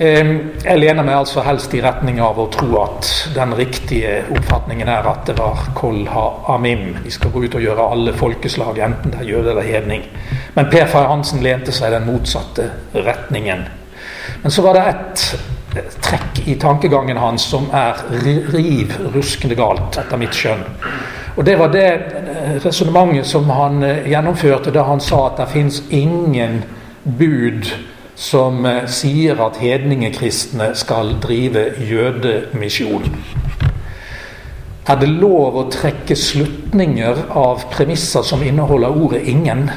[0.00, 5.04] Jeg lener meg altså helst i retning av å tro at den riktige oppfatningen er
[5.04, 6.94] at det var Kol ha-amim.
[7.04, 10.06] Vi skal gå ut og gjøre alle folkeslag, enten det er jøde eller hedning.
[10.54, 13.66] Men Per Fay Hansen lente seg i den motsatte retningen.
[14.40, 15.26] Men så var det et
[16.00, 20.64] trekk i tankegangen hans som er riv ruskende galt, etter mitt skjønn.
[21.36, 25.52] Og Det var det eh, resonnementet som han eh, gjennomførte da han sa at det
[25.52, 26.62] fins ingen
[27.04, 27.68] bud
[28.20, 33.08] som eh, sier at hedningekristne skal drive jødemisjon.
[34.90, 39.70] er det lov å trekke slutninger av premisser som inneholder ordet 'ingen'?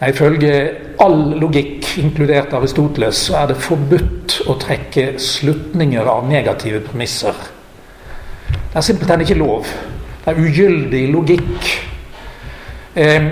[0.00, 6.80] Nei, Ifølge all logikk, inkludert Aristoteles, så er det forbudt å trekke slutninger av negative
[6.80, 7.34] premisser.
[8.48, 9.66] Det er simpelthen ikke lov.
[10.24, 11.70] Det er ugyldig logikk.
[12.94, 13.30] Eh,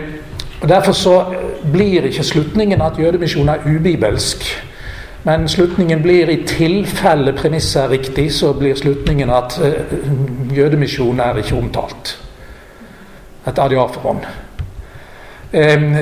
[0.62, 1.24] og Derfor så
[1.72, 4.44] blir ikke slutningen at jødemisjonen er ubibelsk.
[5.26, 11.40] Men slutningen blir i tilfelle premisset er riktig, så blir slutningen at uh, jødemisjonen er
[11.42, 12.12] ikke omtalt.
[13.48, 14.22] Et adiaforon.
[15.52, 15.94] Um,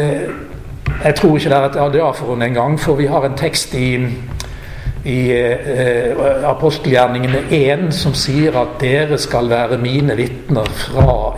[1.05, 3.95] jeg tror ikke det er et adiaforon engang, for vi har en tekst i,
[5.05, 10.69] i uh, apostelgjerningene 1 som sier at dere skal være mine vitner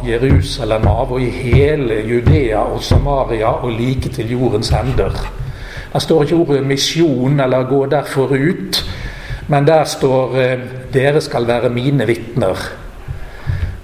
[0.05, 5.17] Jerusalem av og i hele Judea og Samaria og like til jordens hender.
[5.93, 8.85] Der står ikke ordet 'misjon' eller 'gå derfor ut',
[9.49, 10.59] men der står eh,
[10.93, 12.73] 'dere skal være mine vitner'.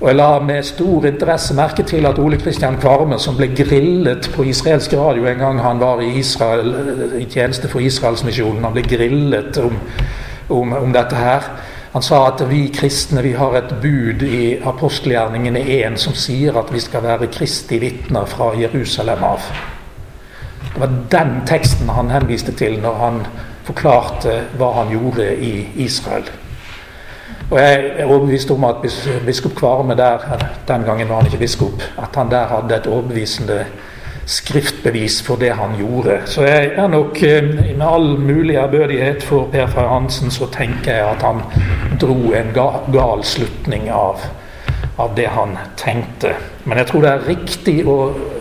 [0.02, 4.30] Og Jeg la med stor interesse merke til at Ole Kristian Kvarme, som ble grillet
[4.34, 6.74] på israelsk radio en gang han var i Israel,
[7.20, 9.78] i tjeneste for Israelsmisjonen, han ble grillet om,
[10.50, 11.46] om, om, dette her.
[11.92, 16.70] Han sa at vi kristne vi har et bud i apostelgjerningene 1 som sier at
[16.72, 19.44] vi skal være Kristi vitner fra Jerusalem av.
[20.72, 23.20] Det var den teksten han henviste til når han
[23.66, 25.52] forklarte hva han gjorde i
[25.84, 26.32] Israel.
[27.50, 28.80] Og Jeg er overbevist om at
[29.26, 30.24] biskop Kvarme der,
[30.68, 33.66] den gangen var han ikke biskop, at han der hadde et overbevisende
[34.26, 36.20] skriftbevis for det han gjorde.
[36.26, 37.44] Så jeg er nok eh,
[37.76, 41.42] med all mulig ærbødighet for Per Frey Hansen, så tenker jeg at han
[42.00, 44.22] dro en gal slutning av,
[44.98, 46.34] av det han tenkte.
[46.64, 47.78] Men jeg tror det er riktig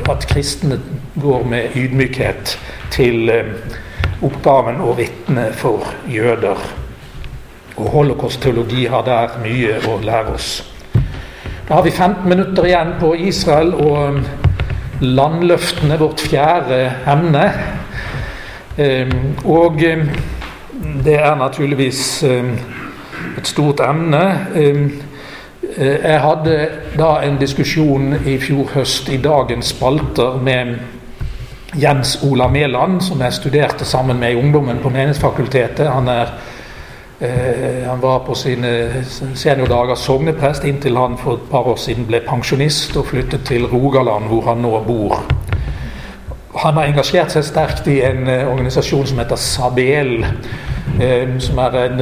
[0.10, 0.80] at kristne
[1.22, 2.58] går med ydmykhet
[2.92, 3.56] til eh,
[4.22, 6.62] oppgaven å vitne for jøder.
[7.78, 10.52] Og holocaust-teologi har der mye å lære oss.
[11.68, 14.22] Da har vi 15 minutter igjen på Israel og
[15.02, 17.46] landløftene, vårt fjerde emne.
[18.78, 19.12] Eh,
[19.46, 19.82] og
[21.06, 24.24] det er naturligvis et stort emne.
[25.78, 26.56] Jeg hadde
[26.98, 30.74] da en diskusjon i fjor høst i dagens spalter med
[31.80, 35.88] Jens Ola Mæland, som jeg studerte sammen med i ungdommen på Menighetsfakultetet.
[35.90, 36.34] Han, er,
[37.22, 39.04] eh, han var på sine
[39.36, 44.28] seniordager sogneprest inntil han for et par år siden ble pensjonist og flyttet til Rogaland,
[44.32, 45.22] hvor han nå bor.
[46.62, 50.26] Han har engasjert seg sterkt i en eh, organisasjon som heter Sabel.
[51.00, 52.02] Eh, som er en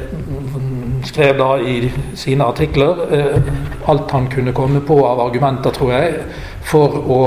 [1.04, 3.42] skrev da i sine artikler eh,
[3.88, 6.14] alt han kunne komme på av argumenter, tror jeg,
[6.62, 7.20] for å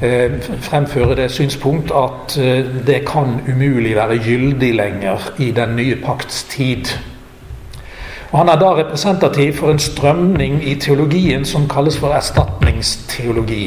[0.00, 5.96] eh, fremføre det synspunkt at eh, det kan umulig være gyldig lenger i den nye
[6.02, 6.92] pakts tid.
[8.32, 13.66] Og han er da representativ for en strømning i teologien som kalles for erstatningsteologi.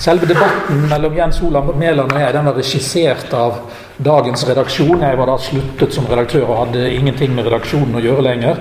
[0.00, 3.60] Selve debatten mellom Jens Olav Mæland og jeg den var regissert av
[3.98, 5.00] dagens redaksjon.
[5.00, 8.60] Jeg var da sluttet som redaktør og hadde ingenting med redaksjonen å gjøre lenger.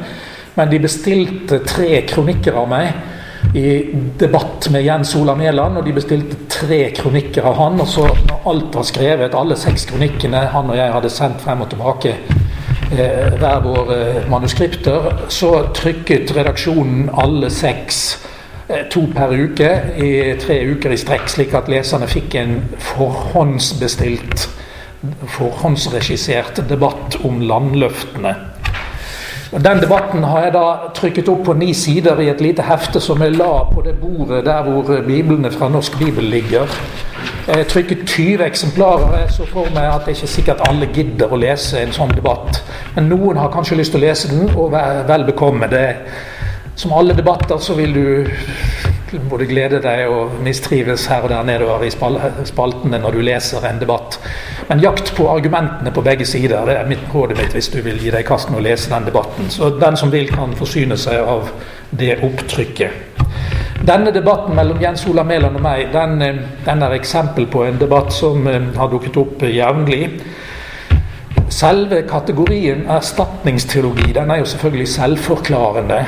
[0.56, 5.80] Men de bestilte tre kronikker av meg i debatt med Jens Ola Mæland.
[5.80, 7.80] Og de bestilte tre kronikker av han.
[7.84, 11.66] Og så når alt var skrevet, alle seks kronikkene han og jeg hadde sendt frem
[11.66, 18.04] og tilbake eh, hver våre eh, manuskripter, så trykket redaksjonen alle seks
[18.70, 22.62] eh, to per uke i tre uker i strekk, slik at leserne fikk en
[22.94, 24.48] forhåndsbestilt
[25.38, 28.36] forhåndsregissert debatt om landløftene.
[29.56, 30.64] Den debatten har jeg da
[30.98, 34.42] trykket opp på ni sider i et lite hefte som jeg la på det bordet
[34.48, 36.72] der hvor biblene fra Norsk Bibel ligger.
[37.48, 39.20] Jeg trykket 20 eksemplarer.
[39.22, 42.12] Jeg så for meg at det ikke er sikkert alle gidder å lese en sånn
[42.18, 42.60] debatt.
[42.98, 44.74] Men noen har kanskje lyst til å lese den, og
[45.08, 45.70] vel bekomme.
[45.72, 45.86] Det,
[46.76, 48.08] som alle debatter så vil du
[49.30, 53.82] både glede deg og mistrives her og der nedover i spaltene når du leser en
[53.82, 54.20] debatt.
[54.70, 56.66] Men jakt på argumentene på begge sider.
[56.66, 58.92] Det er mitt rådet mitt hvis du vil gi deg i kast med å lese
[58.94, 59.50] den debatten.
[59.50, 61.52] Så den som vil, kan forsyne seg av
[61.96, 63.16] det opptrykket.
[63.86, 67.78] Denne debatten mellom Jens Ola Mæland og meg den, eh, den, er eksempel på en
[67.80, 70.08] debatt som eh, har dukket opp jevnlig.
[71.54, 76.00] Selve kategorien erstatningsteologi den er jo selvfølgelig selvforklarende.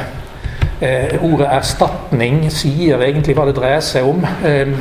[0.80, 4.22] Eh, ordet erstatning sier egentlig hva det dreier seg om.
[4.46, 4.76] Eh,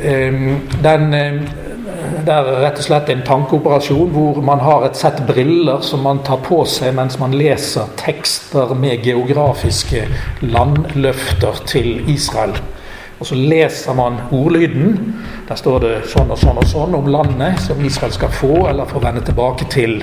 [0.00, 0.38] eh,
[0.80, 1.10] den,
[2.24, 6.22] det er rett og slett en tankeoperasjon hvor man har et sett briller som man
[6.24, 10.06] tar på seg mens man leser tekster med geografiske
[10.48, 12.56] landløfter til Israel.
[13.20, 14.94] Og så leser man ordlyden.
[15.48, 18.88] Der står det sånn og sånn og sånn om landet som Israel skal få eller
[18.88, 20.00] få vende tilbake til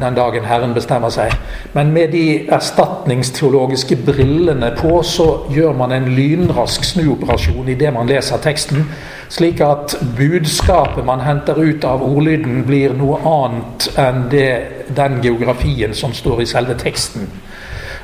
[0.00, 1.32] den dagen Herren bestemmer seg.
[1.72, 8.10] Men med de erstatningsteologiske brillene på, så gjør man en lynrask snuoperasjon i det man
[8.10, 8.88] leser teksten,
[9.28, 14.48] slik at budskapet man henter ut av ordlyden, blir noe annet enn det,
[14.96, 17.28] den geografien som står i selve teksten.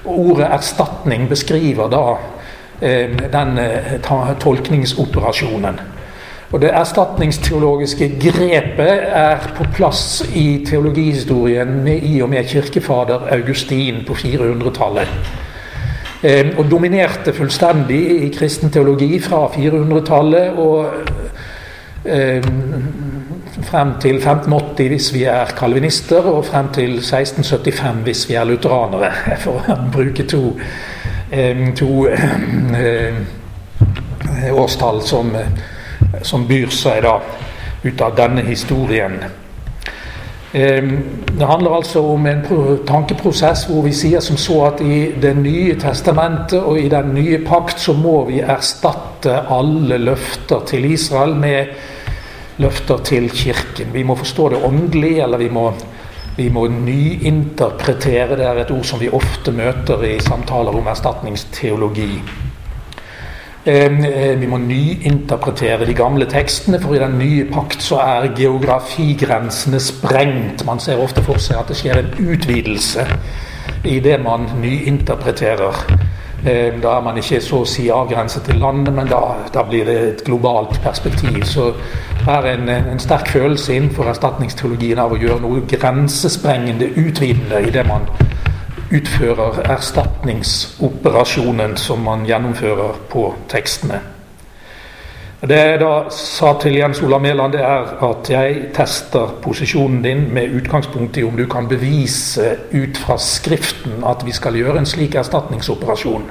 [0.05, 2.19] Ordet 'erstatning' beskriver da
[2.81, 4.01] eh, den eh,
[4.41, 5.81] tolkningsoperasjonen.
[6.51, 14.03] Og det erstatningsteologiske grepet er på plass i teologihistorien med, i og med kirkefader Augustin
[14.07, 15.13] på 400-tallet.
[16.23, 20.91] Eh, og dominerte fullstendig i kristen teologi fra 400-tallet og
[22.05, 22.45] eh,
[23.63, 29.13] frem til 1580 hvis vi er kalvinister, og frem til 1675 hvis vi er lutheranere,
[29.45, 30.59] for å bruke to,
[31.31, 32.07] eh, to
[34.51, 35.37] årstall som
[36.23, 37.19] som byr seg da
[37.83, 39.21] ut av denne historien.
[40.53, 42.41] Det handler altså om en
[42.87, 47.39] tankeprosess hvor vi sier som så at i Det nye testamentet og i den nye
[47.47, 51.71] pakt så må vi erstatte alle løfter til Israel med
[52.61, 53.95] løfter til Kirken.
[53.95, 55.71] Vi må forstå det åndelig, eller vi må,
[56.37, 58.37] vi må nyinterpretere.
[58.37, 62.11] Det er et ord som vi ofte møter i samtaler om erstatningsteologi.
[63.67, 69.81] Eh, vi må nyinterpretere de gamle tekstene, for i den nye pakt så er geografigrensene
[69.81, 70.65] sprengt.
[70.67, 73.05] Man ser ofte for seg at det skjer en utvidelse
[73.85, 75.77] i det man nyinterpreterer.
[76.47, 79.21] Eh, da er man ikke så å si avgrenset til landet, men da,
[79.53, 81.43] da blir det et globalt perspektiv.
[81.45, 81.75] Så
[82.25, 87.77] det er en, en sterk følelse innenfor erstatningsteologien av å gjøre noe grensesprengende, utvidende i
[87.77, 88.09] det man
[88.91, 94.01] utfører erstatningsoperasjonen som man gjennomfører på tekstene.
[95.41, 100.53] Det jeg da sa til Jens Ola Mæland, er at jeg tester posisjonen din med
[100.59, 105.15] utgangspunkt i om du kan bevise ut fra Skriften at vi skal gjøre en slik
[105.17, 106.31] erstatningsoperasjon.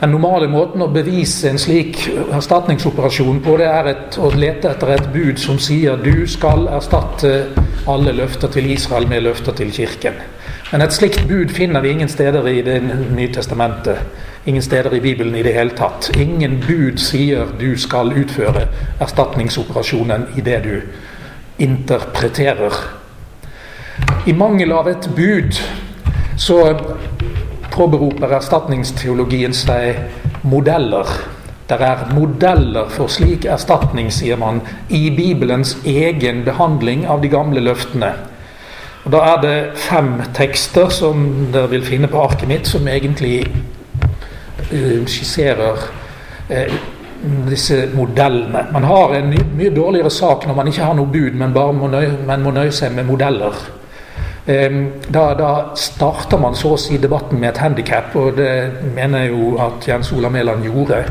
[0.00, 1.96] Den normale måten å bevise en slik
[2.32, 7.48] erstatningsoperasjon på, det er et, å lete etter et bud som sier du skal erstatte
[7.88, 10.14] alle løfter til Israel med løfter til Kirken.
[10.70, 12.76] Men et slikt bud finner vi ingen steder i Det
[13.10, 13.98] nye testamentet.
[14.44, 16.10] Ingen steder i Bibelen i det hele tatt.
[16.16, 18.68] Ingen bud sier du skal utføre
[19.00, 20.76] erstatningsoperasjonen i det du
[21.58, 22.78] interpreterer.
[24.26, 25.58] I mangel av et bud
[26.38, 26.60] så
[27.74, 29.98] påberoper erstatningsteologien seg
[30.46, 31.10] modeller.
[31.66, 37.60] Det er modeller for slik erstatning, sier man, i Bibelens egen behandling av de gamle
[37.60, 38.14] løftene.
[39.04, 43.46] Og Da er det fem tekster som dere vil finne på arket mitt, som egentlig
[44.72, 45.84] uh, skisserer
[46.50, 46.74] uh,
[47.48, 48.66] disse modellene.
[48.72, 51.88] Man har en mye, dårligere sak når man ikke har noe bud, men bare må
[51.88, 53.56] nøye, må nøye seg med modeller.
[54.46, 58.52] Um, da, da, starter man så å si debatten med et handikap, og det
[58.96, 61.04] mener jeg jo at Jens Ola Mæland gjorde.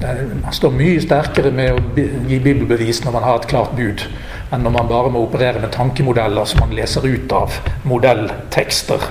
[0.00, 4.02] Man står mye sterkere med å gi bibelbevis når man har et klart bud,
[4.52, 7.56] enn når man bare må operere med tankemodeller som man leser ut av
[7.88, 9.08] modelltekster.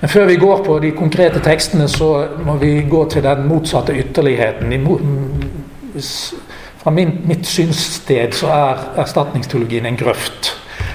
[0.00, 3.96] Men før vi går på de konkrete tekstene, så må vi gå til den motsatte
[3.98, 4.76] ytterligheten.
[6.78, 10.52] Fra mitt synssted så er erstatningsteologien en grøft.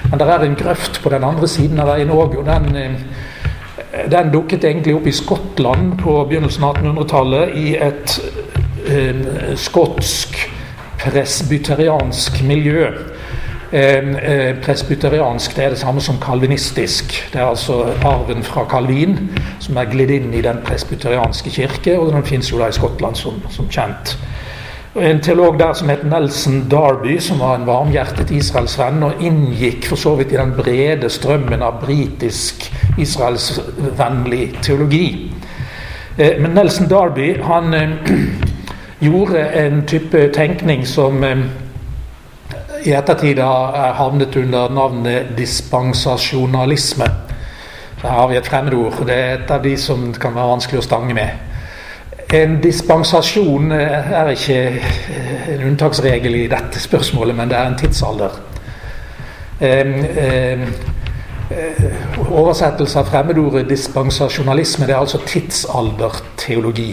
[0.08, 2.38] Men det er en grøft på den andre siden av veien òg.
[2.38, 8.20] Og den, eh, den dukket egentlig opp i Skottland på begynnelsen av 1800-tallet i et
[9.56, 10.38] skotsk
[11.04, 12.88] presbyteriansk miljø.
[13.74, 17.30] Eh, presbyteriansk det er det samme som kalvinistisk.
[17.32, 19.18] Det er altså arven fra Calvin
[19.60, 23.18] som er glidd inn i den presbyterianske kirke, og den fins jo da i Skottland
[23.18, 24.14] som, som kjent.
[24.94, 29.98] En teolog der som het Nelson Darby, som var en varmhjertet israelsvenn, og inngikk for
[29.98, 32.68] så vidt i den brede strømmen av britisk
[32.98, 35.32] israelsvennlig teologi.
[36.18, 37.90] Eh, men Nelson Darby han eh,
[39.04, 41.38] gjorde en type tenkning som eh,
[42.84, 47.08] i ettertid har havnet under navnet dispensasjonalisme.
[48.02, 49.06] Der har vi et fremmedord.
[49.06, 51.28] Det er et av de som kan være vanskelig å stange med.
[52.34, 57.80] En dispensasjon eh, er ikke eh, en unntaksregel i dette spørsmålet, men det er en
[57.80, 58.42] tidsalder.
[62.24, 66.92] Oversettelse av fremmedordet dispensasjonalisme det er altså tidsalderteologi.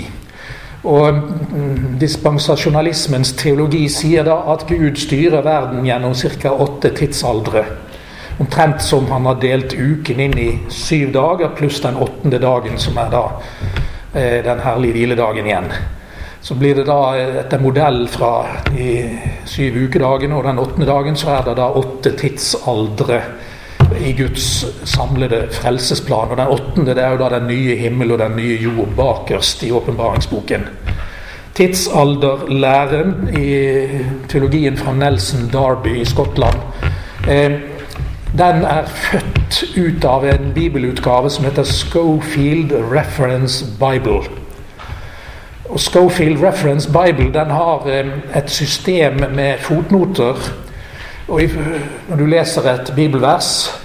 [0.84, 6.51] Og mm, Dispensasjonalismens teologi sier da at Gud styrer verden gjennom ca.
[6.51, 7.65] åtte tidsaldre.
[8.41, 12.97] Omtrent som han har delt uken inn i syv dager pluss den åttende dagen, som
[12.97, 13.25] er da
[14.13, 15.71] Eh, den herlige hviledagen igjen.
[16.41, 18.95] Så blir det da eh, etter modell fra de
[19.47, 23.21] syv ukedagene og den åttende dagen, så er det da åtte tidsaldre
[24.00, 26.32] i Guds samlede frelsesplan.
[26.32, 29.64] Og den åttende det er jo da den nye himmel og den nye jord bakerst
[29.64, 30.68] i åpenbaringsboken.
[31.56, 33.88] Tidsalderlæren i
[34.30, 36.58] teologien fra Nelson Darby i Skottland.
[37.30, 37.52] Eh,
[38.38, 44.22] den er født ut av en bibelutgave som heter Schofield Reference Bible.
[45.70, 47.88] Og Schofield Reference Bible den har
[48.36, 50.36] et system med fotnoter.
[51.28, 51.42] Og
[52.10, 53.80] Når du leser et bibelvers,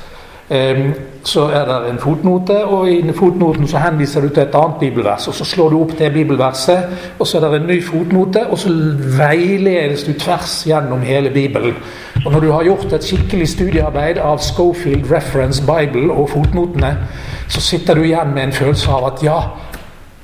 [1.26, 5.28] så er det en fotnote, og i fotnoten så henviser du til et annet bibelvers.
[5.28, 6.78] og Så slår du opp det bibelverset,
[7.18, 8.70] og så er det en ny fotnote, og så
[9.18, 11.74] veiledes du tvers gjennom hele Bibelen.
[12.24, 16.96] Og Når du har gjort et skikkelig studiearbeid av Schofield Reference Bible og fotnotene,
[17.48, 19.40] så sitter du igjen med en følelse av at ja,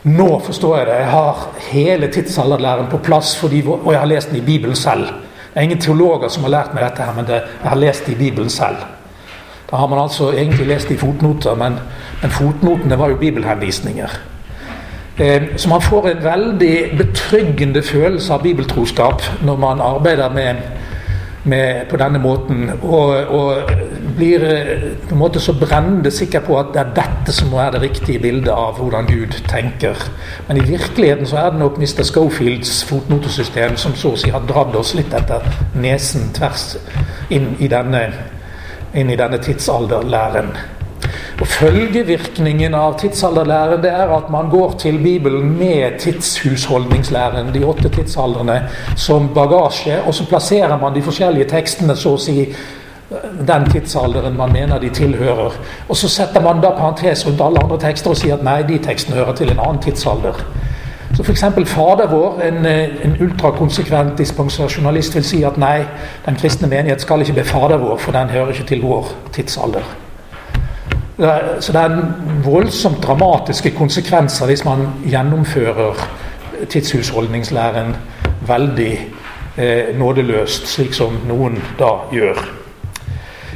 [0.04, 0.94] nå forstår jeg det.
[0.94, 5.06] Jeg har hele tidsalderlæren på plass, fordi, og jeg har lest den i Bibelen selv.
[5.54, 8.06] Det er ingen teologer som har lært meg dette, her, men det, jeg har lest
[8.06, 9.01] det i Bibelen selv.
[9.72, 11.78] Da har man altså egentlig lest i fotnoter, men,
[12.22, 14.18] men fotnotene var jo bibelhenvisninger.
[15.18, 20.60] Eh, så man får en veldig betryggende følelse av bibeltroskap når man arbeider med,
[21.44, 23.72] med på denne måten, og, og,
[24.16, 27.78] blir eh, på en måte så brennende sikker på at det er dette som være
[27.78, 29.96] det riktige bildet av hvordan Gud tenker.
[30.48, 32.04] Men i virkeligheten så er det nok Mr.
[32.04, 35.48] Schofields fotnotesystem som så å si har dratt oss litt etter
[35.80, 36.76] nesen tvers
[37.32, 38.04] inn i denne
[38.94, 40.52] inn i denne tidsalderlæren.
[41.40, 47.88] Og Følgevirkningen av tidsalderlæren det er at man går til Bibelen med tidshusholdningslæren, de åtte
[47.88, 48.60] tidsaldrene,
[48.96, 50.02] som bagasje.
[50.06, 52.46] Og så plasserer man de forskjellige tekstene så å si
[53.48, 55.56] den tidsalderen man mener de tilhører.
[55.88, 58.78] Og så setter man da parentes rundt alle andre tekster og sier at nei, de
[58.82, 60.38] tekstene hører til en annen tidsalder.
[61.16, 61.44] Så f.eks.
[61.66, 65.82] Fader vår, en, eh, en ultrakonsekvent dispensasjonalist, vil si at nei,
[66.26, 69.82] den kristne menighet skal ikke be Fader vår, for den hører ikke til vår tidsalder.
[71.60, 71.98] Så det er
[72.44, 76.00] voldsomt dramatiske konsekvenser hvis man gjennomfører
[76.70, 77.94] tidshusholdningslæren
[78.46, 78.92] veldig
[79.56, 82.40] eh, nådeløst, slik som noen da gjør.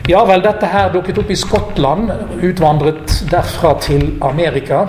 [0.06, 2.12] Ja vel, dette her dukket opp i Skottland,
[2.46, 4.84] utvandret derfra til Amerika.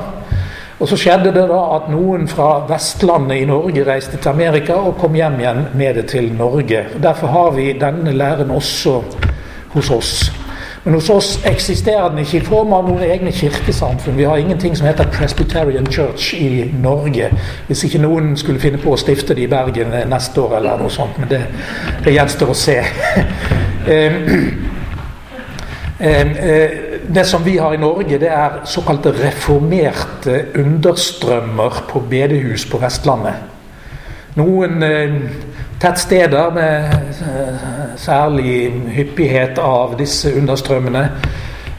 [0.80, 5.00] Og Så skjedde det da at noen fra Vestlandet i Norge reiste til Amerika og
[5.02, 6.84] kom hjem igjen med det til Norge.
[7.02, 9.02] Derfor har vi denne læren også
[9.74, 10.12] hos oss.
[10.84, 14.18] Men hos oss eksisterer den ikke i form av noen egne kirkesamfunn.
[14.18, 17.32] Vi har ingenting som heter Presbyterian Church i Norge.
[17.68, 20.94] Hvis ikke noen skulle finne på å stifte det i Bergen neste år eller noe
[20.94, 21.18] sånt.
[21.18, 21.42] Men det,
[22.06, 22.78] det gjenstår å se.
[27.08, 30.17] Det som vi har i Norge, det er såkalte reformerte
[30.58, 33.34] understrømmer på bedehus på Vestlandet.
[34.38, 35.16] Noen eh,
[35.82, 37.66] tettsteder med eh,
[37.98, 41.08] særlig hyppighet av disse understrømmene.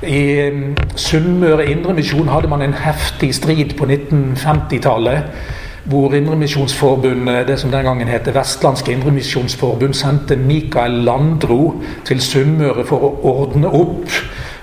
[0.02, 0.58] I eh,
[0.96, 5.56] Sunnmøre Indremisjon hadde man en heftig strid på 1950-tallet
[5.88, 13.06] hvor Indremisjonsforbundet, det som den gangen het Vestlandske Indremisjonsforbund, sendte Mikael Landro til Sunnmøre for
[13.06, 14.10] å ordne opp.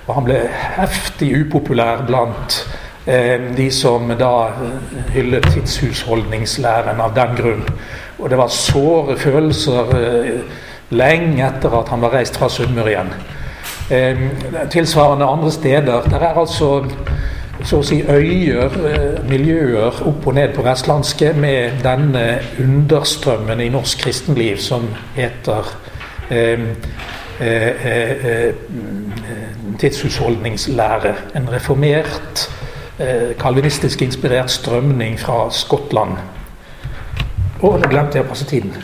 [0.05, 0.43] Og han ble
[0.77, 7.67] heftig upopulær blant eh, de som da eh, hyllet tidshusholdningslæren av den grunn.
[8.17, 10.59] Og det var såre følelser eh,
[10.95, 13.13] lenge etter at han var reist fra Sunnmøre igjen.
[13.93, 14.25] Eh,
[14.73, 16.09] tilsvarende andre steder.
[16.09, 16.85] Der er altså
[17.63, 23.69] så å si øyer, eh, miljøer opp og ned på vestlandske med denne understrømmen i
[23.69, 25.71] norsk kristenliv som heter
[26.29, 26.59] eh,
[27.39, 28.53] eh, eh,
[29.79, 31.15] tidshusholdningslære.
[31.35, 32.49] En reformert,
[33.39, 36.15] kalvinistisk inspirert strømning fra Skottland.
[37.59, 38.75] Å, nå glemte jeg å passe tiden.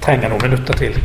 [0.00, 0.96] Trenger noen minutter til.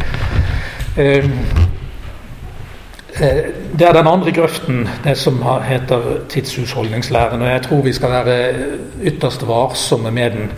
[3.16, 7.42] Det er den andre grøften, det som heter tidshusholdningslæren.
[7.42, 8.38] og Jeg tror vi skal være
[9.04, 10.52] ytterst varsomme med den.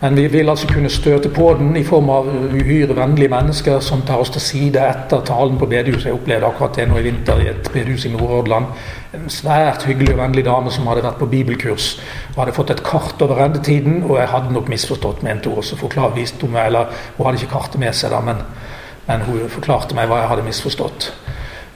[0.00, 4.02] Men vi vil altså kunne støte på den i form av uhyre vennlige mennesker som
[4.04, 6.10] tar oss til side etter talen på bedehuset.
[6.10, 8.68] Jeg opplevde akkurat det nå i vinter i et bedehus i Nordhordland.
[9.16, 11.88] En svært hyggelig og vennlig dame som hadde vært på bibelkurs
[12.34, 14.02] og hadde fått et kart over endetiden.
[14.04, 15.64] Og jeg hadde nok misforstått, mente hun.
[15.64, 18.44] Så forklart viste hun eller hun hadde ikke kartet med seg, da, men,
[19.08, 21.08] men hun forklarte meg hva jeg hadde misforstått.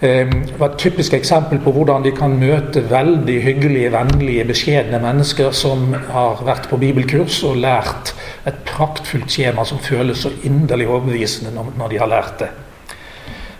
[0.01, 5.01] Ehm, det var et typisk eksempel på hvordan de kan møte veldig hyggelige, vennlige, beskjedne
[5.03, 8.15] mennesker som har vært på bibelkurs og lært
[8.49, 12.49] et praktfullt skjema som føles så inderlig overbevisende når de har lært det.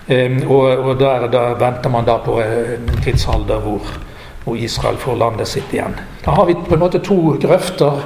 [0.09, 3.93] Ehm, og, der, der, venter man da på en tidsalder hvor,
[4.45, 5.99] hvor Israel får landet sitt igjen.
[6.25, 8.01] Da har vi på en måte to grøfter.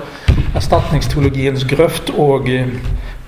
[0.59, 2.51] Erstatningsteologiens grøft og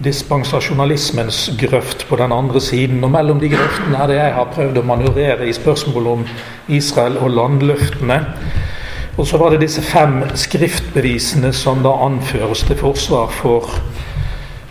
[0.05, 3.05] dispensasjonalismens grøft på den andre siden.
[3.05, 6.27] Og mellom de grøftene er det jeg har prøvd å manøvrere i spørsmålet om
[6.69, 8.21] Israel og landløftene.
[9.17, 13.71] Og så var det disse fem skriftbevisene som da anføres til forsvar for,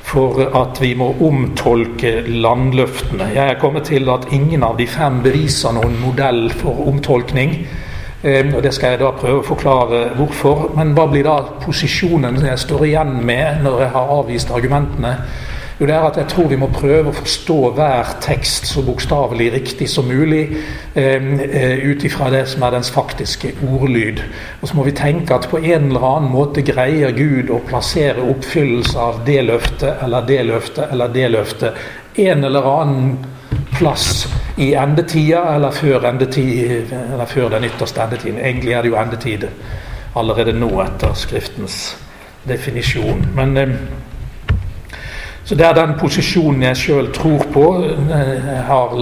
[0.06, 3.32] for at vi må omtolke landløftene.
[3.34, 7.64] Jeg er kommet til at ingen av de fem beviser noen modell for omtolkning.
[8.26, 10.72] Ehm, og Det skal jeg da prøve å forklare hvorfor.
[10.78, 15.18] Men hva blir da posisjonen jeg står igjen med når jeg har avvist argumentene?
[15.80, 19.52] Jo, det er at Jeg tror vi må prøve å forstå hver tekst så bokstavelig
[19.54, 20.58] riktig som mulig
[20.96, 24.24] ehm, eh, ut ifra det som er dens faktiske ordlyd.
[24.62, 28.24] Og så må vi tenke at på en eller annen måte greier Gud å plassere
[28.24, 31.74] oppfyllelse av det løftet eller det løftet eller det løftet
[32.16, 33.35] en eller annen
[33.78, 38.40] plass i endetida eller før, endetid, eller før den ytterste endetiden.
[38.40, 39.48] Egentlig er det jo endetid
[40.16, 41.98] allerede nå etter Skriftens
[42.48, 43.26] definisjon.
[43.36, 43.78] Men eh,
[45.46, 47.66] Så det er den posisjonen jeg sjøl tror på.
[48.10, 48.96] Jeg har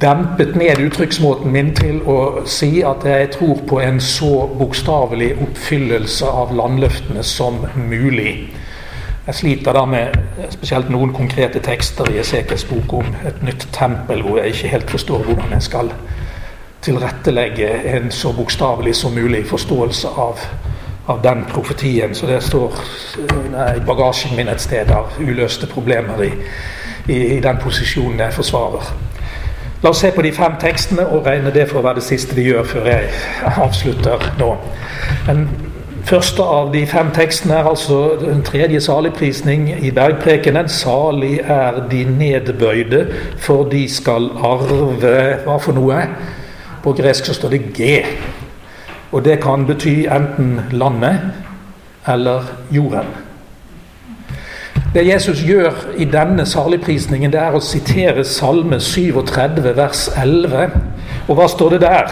[0.00, 6.26] dempet ned uttrykksmåten min til å si at jeg tror på en så bokstavelig oppfyllelse
[6.26, 8.52] av landløftene som mulig.
[9.26, 10.16] Jeg sliter da med
[10.50, 14.90] spesielt noen konkrete tekster i Esekels bok om et nytt tempel, hvor jeg ikke helt
[14.90, 15.92] forstår hvordan jeg skal
[16.82, 20.42] tilrettelegge en så bokstavelig som mulig forståelse av,
[21.06, 22.14] av den profetien.
[22.14, 22.74] Så det står
[23.76, 26.32] i bagasjen min et sted av uløste problemer i,
[27.06, 28.90] i, i den posisjonen jeg forsvarer.
[29.82, 32.34] La oss se på de fem tekstene og regne det for å være det siste
[32.34, 33.14] vi gjør før jeg
[33.54, 34.50] avslutter nå.
[35.30, 35.46] Men
[36.04, 40.68] første av de fem tekstene er altså den tredje saligprisning i bergprekenen.
[40.68, 43.06] Salig er de nedbøyde,
[43.38, 46.02] for de skal arve Hva for noe?
[46.82, 47.90] På gresk så står det G.
[49.12, 51.20] Og det kan bety enten landet
[52.08, 53.12] eller jorden.
[54.94, 60.74] Det Jesus gjør i denne saligprisningen, det er å sitere Salme 37, vers 11.
[61.28, 62.10] Og hva står det der?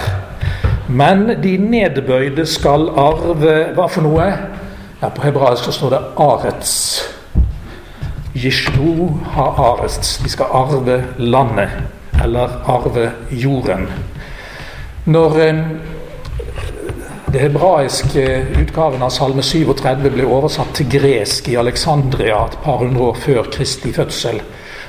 [0.91, 4.27] Men de nedbøyde skal arve Hva for noe?
[5.01, 6.77] Ja, På hebraisk så står det 'arets'.
[8.35, 10.19] Yishlu ha arets.
[10.19, 11.71] De skal arve landet,
[12.23, 13.89] eller arve jorden.
[15.05, 15.55] Når eh,
[17.33, 23.03] det hebraiske utgaven av Salme 37 ble oversatt til gresk i Alexandria et par hundre
[23.03, 24.41] år før Kristi fødsel,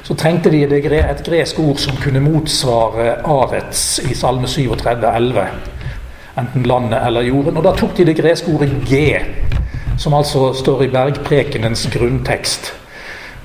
[0.03, 5.80] så trengte de et gresk ord som kunne motsvare arets i Salme 37, 11
[6.37, 7.57] enten landet eller jorden.
[7.57, 9.21] Og da tok de det greske ordet 'g',
[9.97, 12.73] som altså står i bergprekenens grunntekst.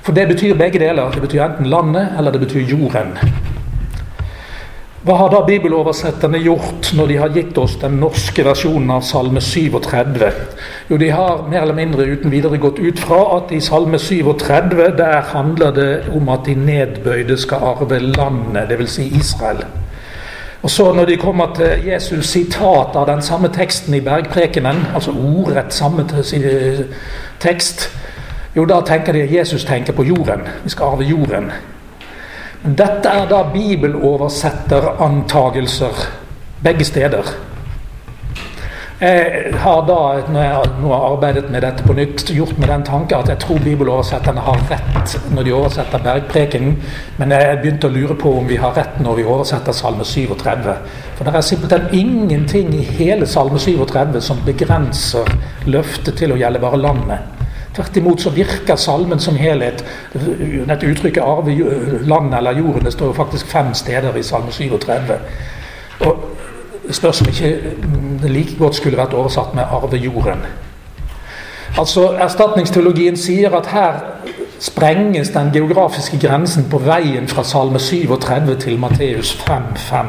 [0.01, 1.11] For det betyr begge deler.
[1.11, 3.17] Det betyr enten landet eller det betyr jorden.
[5.07, 9.39] Hva har da bibeloversetterne gjort når de har gitt oss den norske versjonen av Salme
[9.39, 10.25] 37?
[10.89, 14.73] Jo, de har mer eller mindre uten videre gått ut fra at i Salme 37
[14.97, 18.97] der handler det om at de nedbøyde skal arve landet, dvs.
[18.97, 19.63] Si Israel.
[20.61, 25.11] Og så Når de kommer til Jesus sitat av den samme teksten i bergprekenen, altså
[25.11, 26.05] ordrett samme
[27.39, 27.91] tekst,
[28.55, 30.39] jo da tenker de at Jesus tenker på jorden.
[30.63, 31.51] Vi skal arve jorden.
[32.63, 36.07] Dette er da bibeloversetterantagelser
[36.63, 37.23] begge steder.
[38.97, 39.97] Jeg har da,
[40.33, 43.37] når jeg nå har arbeidet med dette på nytt, gjort med den tanke at jeg
[43.43, 46.71] tror bibeloversetterne har rett når de oversetter Bergprekenen,
[47.19, 50.71] men jeg begynte å lure på om vi har rett når vi oversetter Salme 37.
[51.13, 55.29] For det er simpelthen ingenting i hele Salme 37 som begrenser
[55.69, 57.45] løftet til å gjelde bare landet.
[57.77, 59.83] Tvert imot så virker salmen som helhet.
[60.15, 61.53] Dette uttrykket 'arve
[62.01, 65.13] landet eller jorden' det står jo faktisk fem steder i Salme 37.
[65.99, 66.36] Og
[66.91, 67.59] spørs om ikke
[68.21, 70.45] det like godt skulle vært oversatt med 'arve jorden'.
[71.77, 73.93] Altså, Erstatningsteologien sier at her
[74.59, 80.05] sprenges den geografiske grensen på veien fra Salme 37 til Matteus 5.5.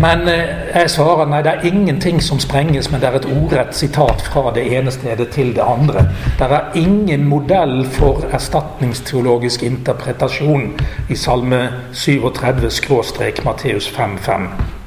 [0.00, 3.76] Men eh, jeg svarer nei, det er ingenting som sprenges, men det er et ordrett
[3.76, 6.06] sitat fra det ene stedet til det andre.
[6.38, 14.79] Det er ingen modell for erstatningsteologisk interpretasjon i Salme 37-Matteus 5.5.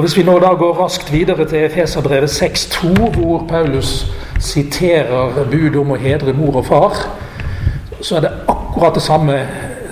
[0.00, 4.06] Og Hvis vi nå da går raskt videre til Efeserbrevet 6.2, hvor Paulus
[4.40, 6.96] siterer budet om å hedre mor og far,
[8.00, 9.36] så er det akkurat det samme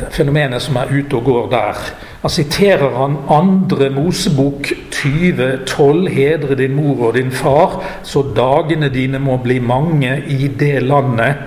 [0.08, 1.82] fenomenet som er ute og går der.
[2.22, 6.08] Da siterer han andre Mosebok 2012.
[6.16, 11.44] Hedre din mor og din far, så dagene dine må bli mange i det landet.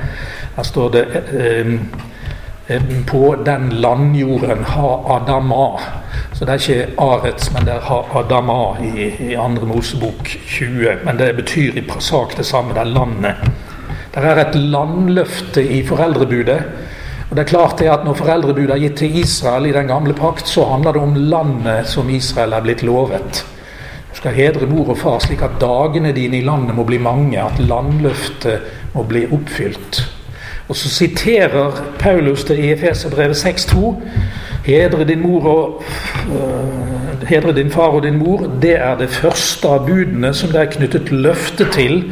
[0.55, 1.73] Her står det eh,
[3.07, 5.79] på den landjorden ha Adama.
[6.33, 11.03] Så det er ikke Arets, men det er ha Adama i, i andre Mosebok 20.
[11.05, 12.73] Men det betyr i sak det samme.
[12.73, 13.51] Det er landet.
[14.11, 16.59] Det er et landløfte i foreldrebudet.
[17.29, 20.13] Og det er klart det at Når foreldrebudet er gitt til Israel i den gamle
[20.13, 23.45] pakt, så handler det om landet som Israel er blitt lovet.
[24.11, 27.39] Du skal hedre mor og far slik at dagene dine i landet må bli mange,
[27.39, 30.01] at landløftet må bli oppfylt.
[30.71, 33.95] Og Så siterer Paulus det i Efeserbrevet 6,2.
[34.63, 35.83] Hedre din mor og
[36.31, 40.61] uh, hedre din far og din mor, det er det første av budene som det
[40.61, 42.05] er knyttet løfte til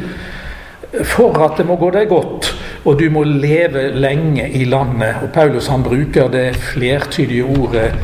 [1.08, 2.52] for at det må gå deg godt,
[2.84, 5.22] og du må leve lenge i landet.
[5.22, 7.94] Og Paulus han bruker det flertydige ordet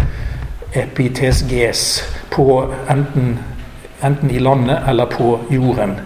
[0.72, 2.00] epitesges
[2.32, 3.38] på enten,
[4.04, 5.98] enten i landet eller på jorden.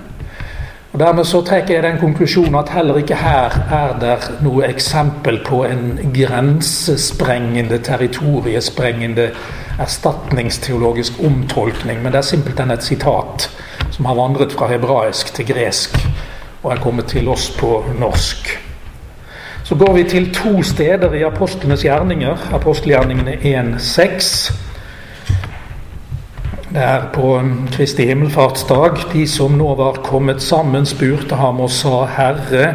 [0.92, 5.38] Og Dermed så trekker jeg den konklusjonen at heller ikke her er det noe eksempel
[5.46, 9.28] på en grensesprengende, territoriesprengende
[9.80, 13.46] erstatningsteologisk omtolkning, men det er simpelthen et sitat
[13.90, 15.94] som har vandret fra hebraisk til gresk
[16.62, 18.50] og er kommet til oss på norsk.
[19.64, 22.48] Så går vi til to steder i apostlenes gjerninger.
[22.54, 24.50] Apostelgjerningene 1.6.
[26.70, 27.42] Det er på
[27.72, 29.00] Kristi himmelfartsdag.
[29.12, 32.68] De som nå var kommet sammen, spurte ham og sa, Herre,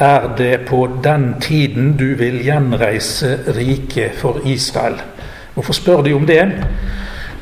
[0.00, 4.96] er det på den tiden du vil gjenreise riket for Israel?
[5.54, 6.40] Hvorfor spør de om det?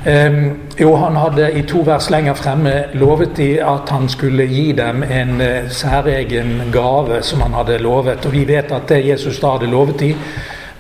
[0.07, 0.43] Eh,
[0.80, 5.07] jo, han hadde i to vers lenger fremme lovet de at han skulle gi dem
[5.07, 8.26] en eh, særegen gave som han hadde lovet.
[8.26, 10.16] Og vi vet at det Jesus da hadde lovet de,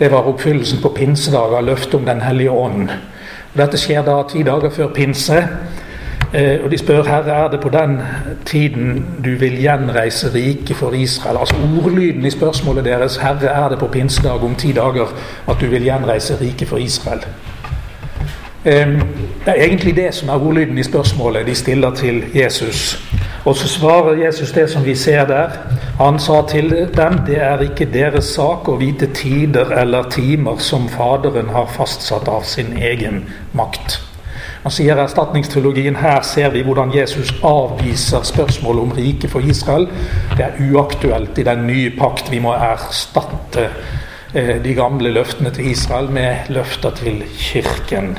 [0.00, 2.90] det var oppfyllelsen på pinsedag av løftet om Den hellige ånd.
[3.56, 5.38] Dette skjer da ti dager før pinse.
[6.34, 8.00] Eh, og de spør Herre, er det på den
[8.44, 11.36] tiden du vil gjenreise riket for Israel?
[11.40, 11.54] Altså
[11.84, 15.12] Ordlyden i spørsmålet deres Herre, er det på pinsedag om ti dager
[15.48, 17.24] at du vil gjenreise riket for Israel?
[18.64, 22.98] Det er egentlig det som er ordlyden i spørsmålet de stiller til Jesus.
[23.46, 25.54] Og så svarer Jesus det som vi ser der.
[26.00, 30.88] Han sa til dem det er ikke deres sak å vite tider eller timer som
[30.90, 33.22] Faderen har fastsatt av sin egen
[33.54, 34.00] makt.
[34.66, 39.86] Han sier erstatningsteologien her ser vi hvordan Jesus avviser spørsmålet om riket for Israel.
[40.34, 42.32] Det er uaktuelt i den nye pakt.
[42.34, 43.68] Vi må erstatte
[44.34, 48.16] eh, de gamle løftene til Israel med løfter til Kirken.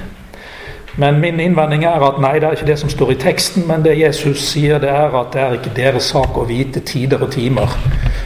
[0.98, 3.84] Men min innvending er at nei, det er ikke det som står i teksten, men
[3.86, 7.30] det Jesus sier, det er at det er ikke deres sak å vite tider og
[7.36, 7.76] timer.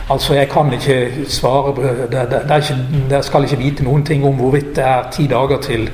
[0.09, 2.77] Altså, jeg kan ikke svare det, det, det ikke,
[3.09, 5.89] Dere skal ikke vite noen ting om hvorvidt det er ti dager til,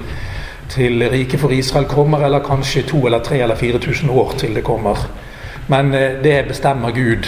[0.69, 4.63] til riket for Israel kommer, eller kanskje to eller tre eller 4000 år til det
[4.63, 5.01] kommer.
[5.67, 7.25] Men eh, det bestemmer Gud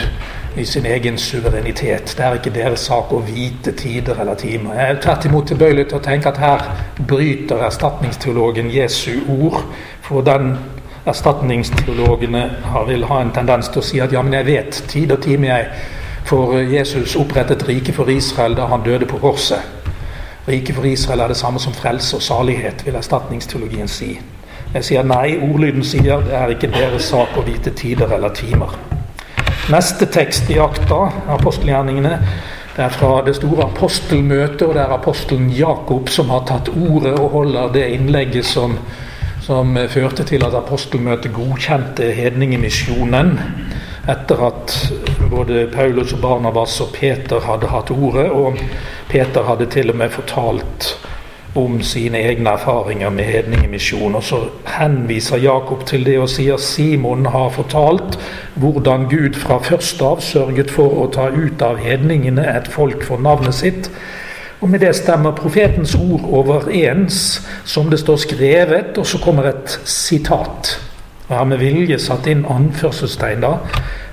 [0.56, 2.14] i sin egen suverenitet.
[2.18, 4.74] Det er ikke deres sak å vite tider eller timer.
[4.76, 6.66] Jeg er tvert imot tilbøyelig til å tenke at her
[7.08, 9.62] bryter erstatningsteologen Jesu ord.
[10.02, 10.58] For den
[11.06, 12.44] erstatningsteologene
[12.88, 15.48] vil ha en tendens til å si at ja, men jeg vet tid og time,
[15.48, 15.70] jeg.
[16.30, 19.62] For Jesus opprettet riket for Israel da han døde på korset.
[20.50, 24.14] Riket for Israel er det samme som frelse og salighet, vil erstatningsteologien si.
[24.74, 28.89] Jeg sier nei, ordlyden sier det er ikke deres sak å vite tider eller timer.
[29.70, 30.98] Neste tekst i akta,
[31.30, 32.16] apostelgjerningene,
[32.74, 37.12] det er fra det store apostelmøtet, og det er apostelen Jakob som har tatt ordet
[37.20, 38.74] og holder det innlegget som,
[39.46, 43.36] som førte til at apostelmøtet godkjente hedningemisjonen
[44.10, 44.74] etter at
[45.30, 48.58] både Paulus og Barnabas og Peter hadde hatt ordet, og
[49.12, 50.96] Peter hadde til og med fortalt
[51.56, 54.16] om sine egne erfaringer med hedningemisjon.
[54.16, 58.20] Og så henviser Jakob til det og sier Simon har fortalt
[58.60, 63.22] hvordan Gud fra først av sørget for å ta ut av hedningene et folk for
[63.22, 63.90] navnet sitt.
[64.62, 69.80] Og Med det stemmer profetens ord overens, som det står skrevet, og så kommer et
[69.86, 70.76] sitat.
[71.30, 73.54] Jeg har med vilje satt inn anførselstegn da,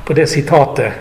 [0.06, 0.92] på det sitatet.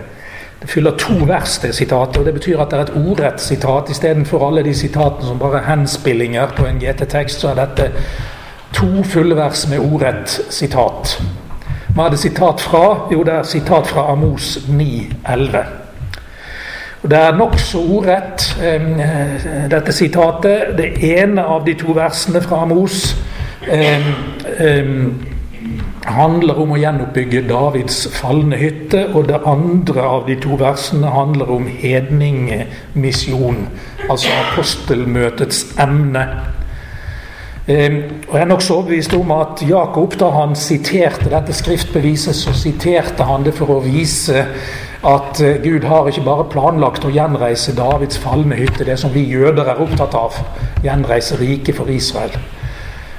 [0.66, 3.90] Fyller to vers, til sitatet, og det betyr at det er et ordrett sitat.
[3.90, 7.92] Istedenfor alle de sitatene som bare er henspillinger på en GT-tekst, så er dette
[8.74, 11.20] to fulle vers med ordrett sitat.
[11.96, 12.86] Hva er det sitat fra?
[13.12, 15.64] Jo, det er sitat fra Amos 9,11.
[17.10, 20.74] Det er nokså ordrett, eh, dette sitatet.
[20.78, 23.16] Det ene av de to versene fra Amos
[23.72, 24.08] eh,
[24.60, 24.90] eh,
[26.06, 29.08] handler om å gjenoppbygge Davids falne hytte.
[29.14, 33.66] Og det andre av de to versene handler om hedningemisjon,
[34.10, 36.26] altså apostelmøtets emne.
[37.68, 37.96] Eh,
[38.28, 43.26] og Jeg er nokså overbevist om at Jakob, da han siterte dette skriftbeviset, så siterte
[43.26, 44.46] han det for å vise
[45.06, 49.26] at eh, Gud har ikke bare planlagt å gjenreise Davids falne hytte, det som vi
[49.26, 50.38] jøder er opptatt av,
[50.86, 52.38] gjenreise riket for Israel.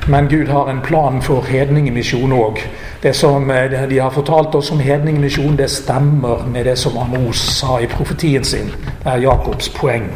[0.09, 2.61] Men Gud har en plan for hedningemisjon òg.
[3.03, 7.43] Det som eh, de har fortalt oss om hedningemisjon, det stemmer med det som Amos
[7.59, 8.71] sa i profetien sin.
[9.03, 10.07] Det er Jakobs poeng.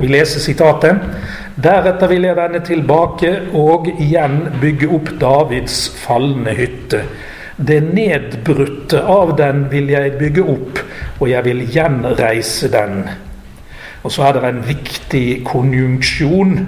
[0.00, 0.98] Vi leser sitatet.
[1.62, 7.04] Deretter vil jeg vende tilbake og igjen bygge opp Davids falne hytte.
[7.56, 10.82] Det nedbrutte av den vil jeg bygge opp,
[11.20, 13.04] og jeg vil gjenreise den.
[14.02, 16.66] Og så er det en viktig konjunksjon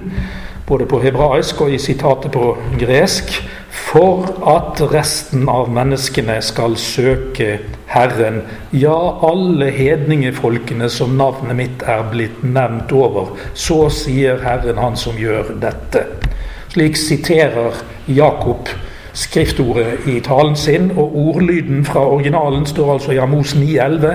[0.68, 3.38] både på hebraisk og i sitatet på gresk,
[3.88, 7.58] for at resten av menneskene skal søke
[7.88, 8.42] Herren.
[8.76, 13.32] Ja, alle hedningefolkene som navnet mitt er blitt nevnt over.
[13.54, 16.04] Så sier Herren, han som gjør dette.
[16.74, 17.80] Slik siterer
[18.12, 18.68] Jakob
[19.18, 24.12] skriftordet i talen sin, og ordlyden fra originalen står altså i Amos 9,11.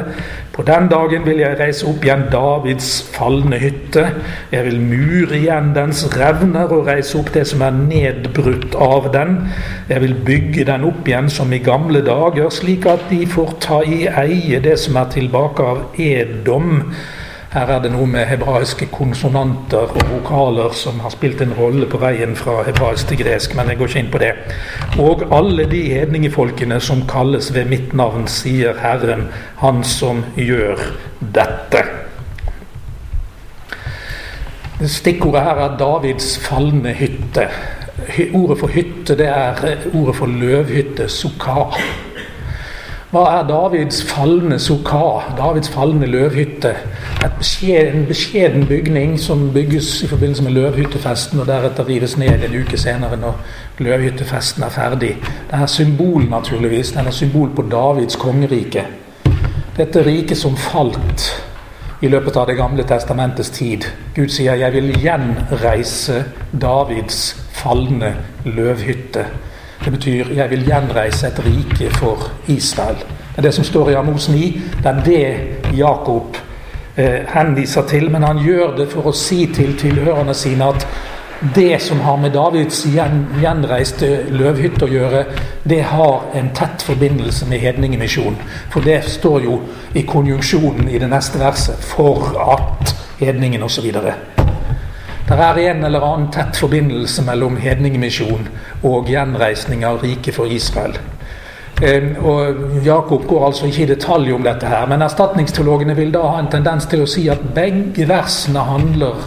[0.54, 4.06] På den dagen vil jeg reise opp igjen Davids falne hytte.
[4.54, 9.40] Jeg vil mure igjen dens revner og reise opp det som er nedbrutt av den.
[9.90, 13.82] Jeg vil bygge den opp igjen som i gamle dager, slik at de får ta
[13.84, 16.86] i eie det som er tilbake av Edom
[17.54, 22.00] her er det noe med hebraiske konsonanter og vokaler som har spilt en rolle på
[22.02, 24.32] veien fra hebraisk til gresk, men jeg går ikke inn på det.
[25.04, 29.28] Og alle de hedningefolkene som kalles ved mitt navn, sier Herren,
[29.62, 30.82] Han som gjør
[31.22, 31.84] dette.
[34.90, 37.46] Stikkordet her er Davids falne hytte.
[38.34, 41.78] Ordet for hytte det er ordet for løvhytte, sukkah.
[43.14, 46.72] Hva er Davids falne sukkah, Davids falne løvhytte?
[47.38, 52.56] Beskjed, en beskjeden bygning som bygges i forbindelse med løvhyttefesten, og deretter rives ned en
[52.64, 53.38] uke senere når
[53.86, 55.12] løvhyttefesten er ferdig.
[55.52, 56.96] Det er symbol, naturligvis.
[56.98, 58.88] Den er symbol på Davids kongerike.
[59.78, 61.30] Dette riket som falt
[62.02, 63.86] i løpet av Det gamle testamentets tid.
[64.16, 66.24] Gud sier 'Jeg vil gjenreise
[66.62, 69.53] Davids falne løvhytte'.
[69.84, 73.04] Det betyr 'jeg vil gjenreise et rike for Israel'.
[73.36, 74.62] Det er det som står i Amos 9.
[74.84, 75.38] Det er det
[75.78, 76.38] Jakob
[76.98, 78.12] eh, henviser til.
[78.12, 80.88] Men han gjør det for å si til tilhørerne sine at
[81.56, 85.26] det som har med Davids gjen, gjenreiste løvhytte å gjøre,
[85.70, 88.38] det har en tett forbindelse med hedningemisjonen.
[88.70, 89.60] For det står jo
[89.94, 93.92] i konjunksjonen i det neste verset 'for at hedningen' osv.
[95.24, 98.48] Det er en eller annen tett forbindelse mellom hedningemisjon
[98.84, 100.98] og gjenreisning av riket for Israel.
[102.24, 106.42] Og Jakob går altså ikke i detalj om dette, her, men erstatningsteologene vil da ha
[106.42, 109.24] en tendens til å si at begge versene handler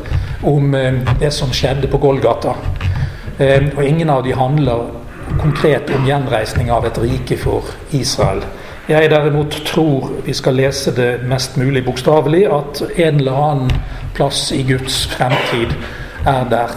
[0.46, 0.76] om
[1.20, 2.54] det som skjedde på Golgata.
[3.40, 4.86] Og ingen av de handler
[5.40, 7.66] konkret om gjenreisning av et rike for
[7.96, 8.44] Israel.
[8.86, 13.72] Jeg derimot tror vi skal lese det mest mulig bokstavelig, at en eller annen
[14.14, 15.74] plass i Guds fremtid
[16.22, 16.76] er der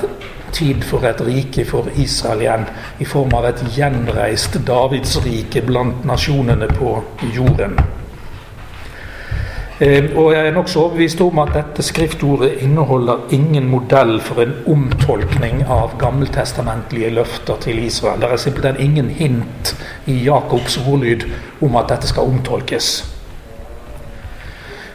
[0.49, 2.65] tid for et rike for Israel igjen,
[2.97, 6.95] i form av et gjenreist Davidsrike blant nasjonene på
[7.35, 7.77] jorden.
[9.81, 14.51] Eh, og Jeg er nokså overbevist om at dette skriftordet inneholder ingen modell for en
[14.67, 18.19] omtolkning av gammeltestamentlige løfter til Israel.
[18.19, 19.71] Det er simpelthen ingen hint
[20.05, 21.23] i Jakobs ordlyd
[21.61, 22.89] om at dette skal omtolkes.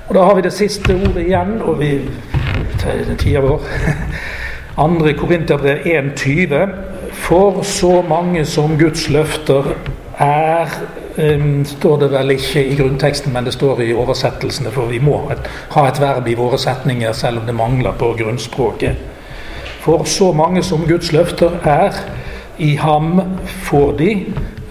[0.09, 2.01] Og Da har vi det siste ordet igjen, og vi
[3.18, 3.62] tida vår.
[4.85, 6.68] Andre Korinterbrev 1,20.
[7.12, 9.64] For så mange som Guds løfter
[10.18, 10.68] er
[11.19, 15.21] um, står det vel ikke i grunnteksten, men det står i oversettelsene, for vi må
[15.75, 18.97] ha et verb i våre setninger selv om det mangler på grunnspråket.
[19.85, 21.97] For så mange som Guds løfter er,
[22.59, 23.21] i ham
[23.67, 24.11] får de,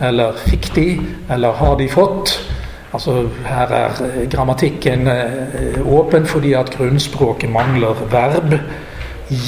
[0.02, 0.88] eller fikk de,
[1.30, 2.38] eller har de fått.
[2.94, 8.56] Altså Her er grammatikken eh, åpen fordi at grunnspråket mangler verb.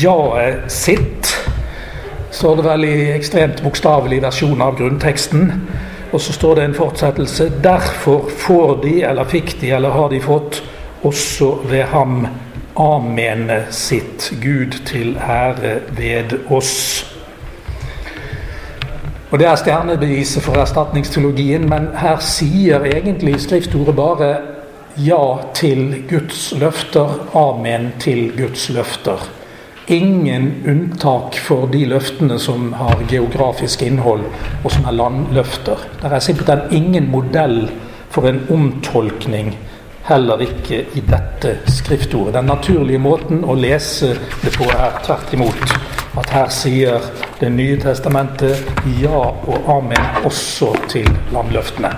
[0.01, 1.31] Jaet sitt
[2.35, 5.51] står det vel i ekstremt bokstavelig versjon av grunnteksten.
[6.13, 7.51] Og så står det en fortsettelse.
[7.63, 10.61] Derfor får de, eller fikk de, eller har de fått,
[11.05, 12.27] også ved ham
[12.75, 17.05] amene sitt Gud til ære ved oss.
[19.31, 24.29] Og Det er stjernebeviset for erstatningsteologien, men her sier egentlig skriftordet bare
[24.97, 29.25] ja til Guds løfter, amen til Guds løfter.
[29.87, 34.23] Ingen unntak for de løftene som har geografisk innhold,
[34.63, 35.83] og som er landløfter.
[36.01, 37.67] Det er simpelthen ingen modell
[38.09, 39.53] for en omtolkning
[40.05, 42.33] heller ikke i dette skriftordet.
[42.33, 45.77] Den naturlige måten å lese det på er tvert imot
[46.15, 48.69] at her sier Det nye testamentet
[49.01, 51.91] ja og amen også til landløftene.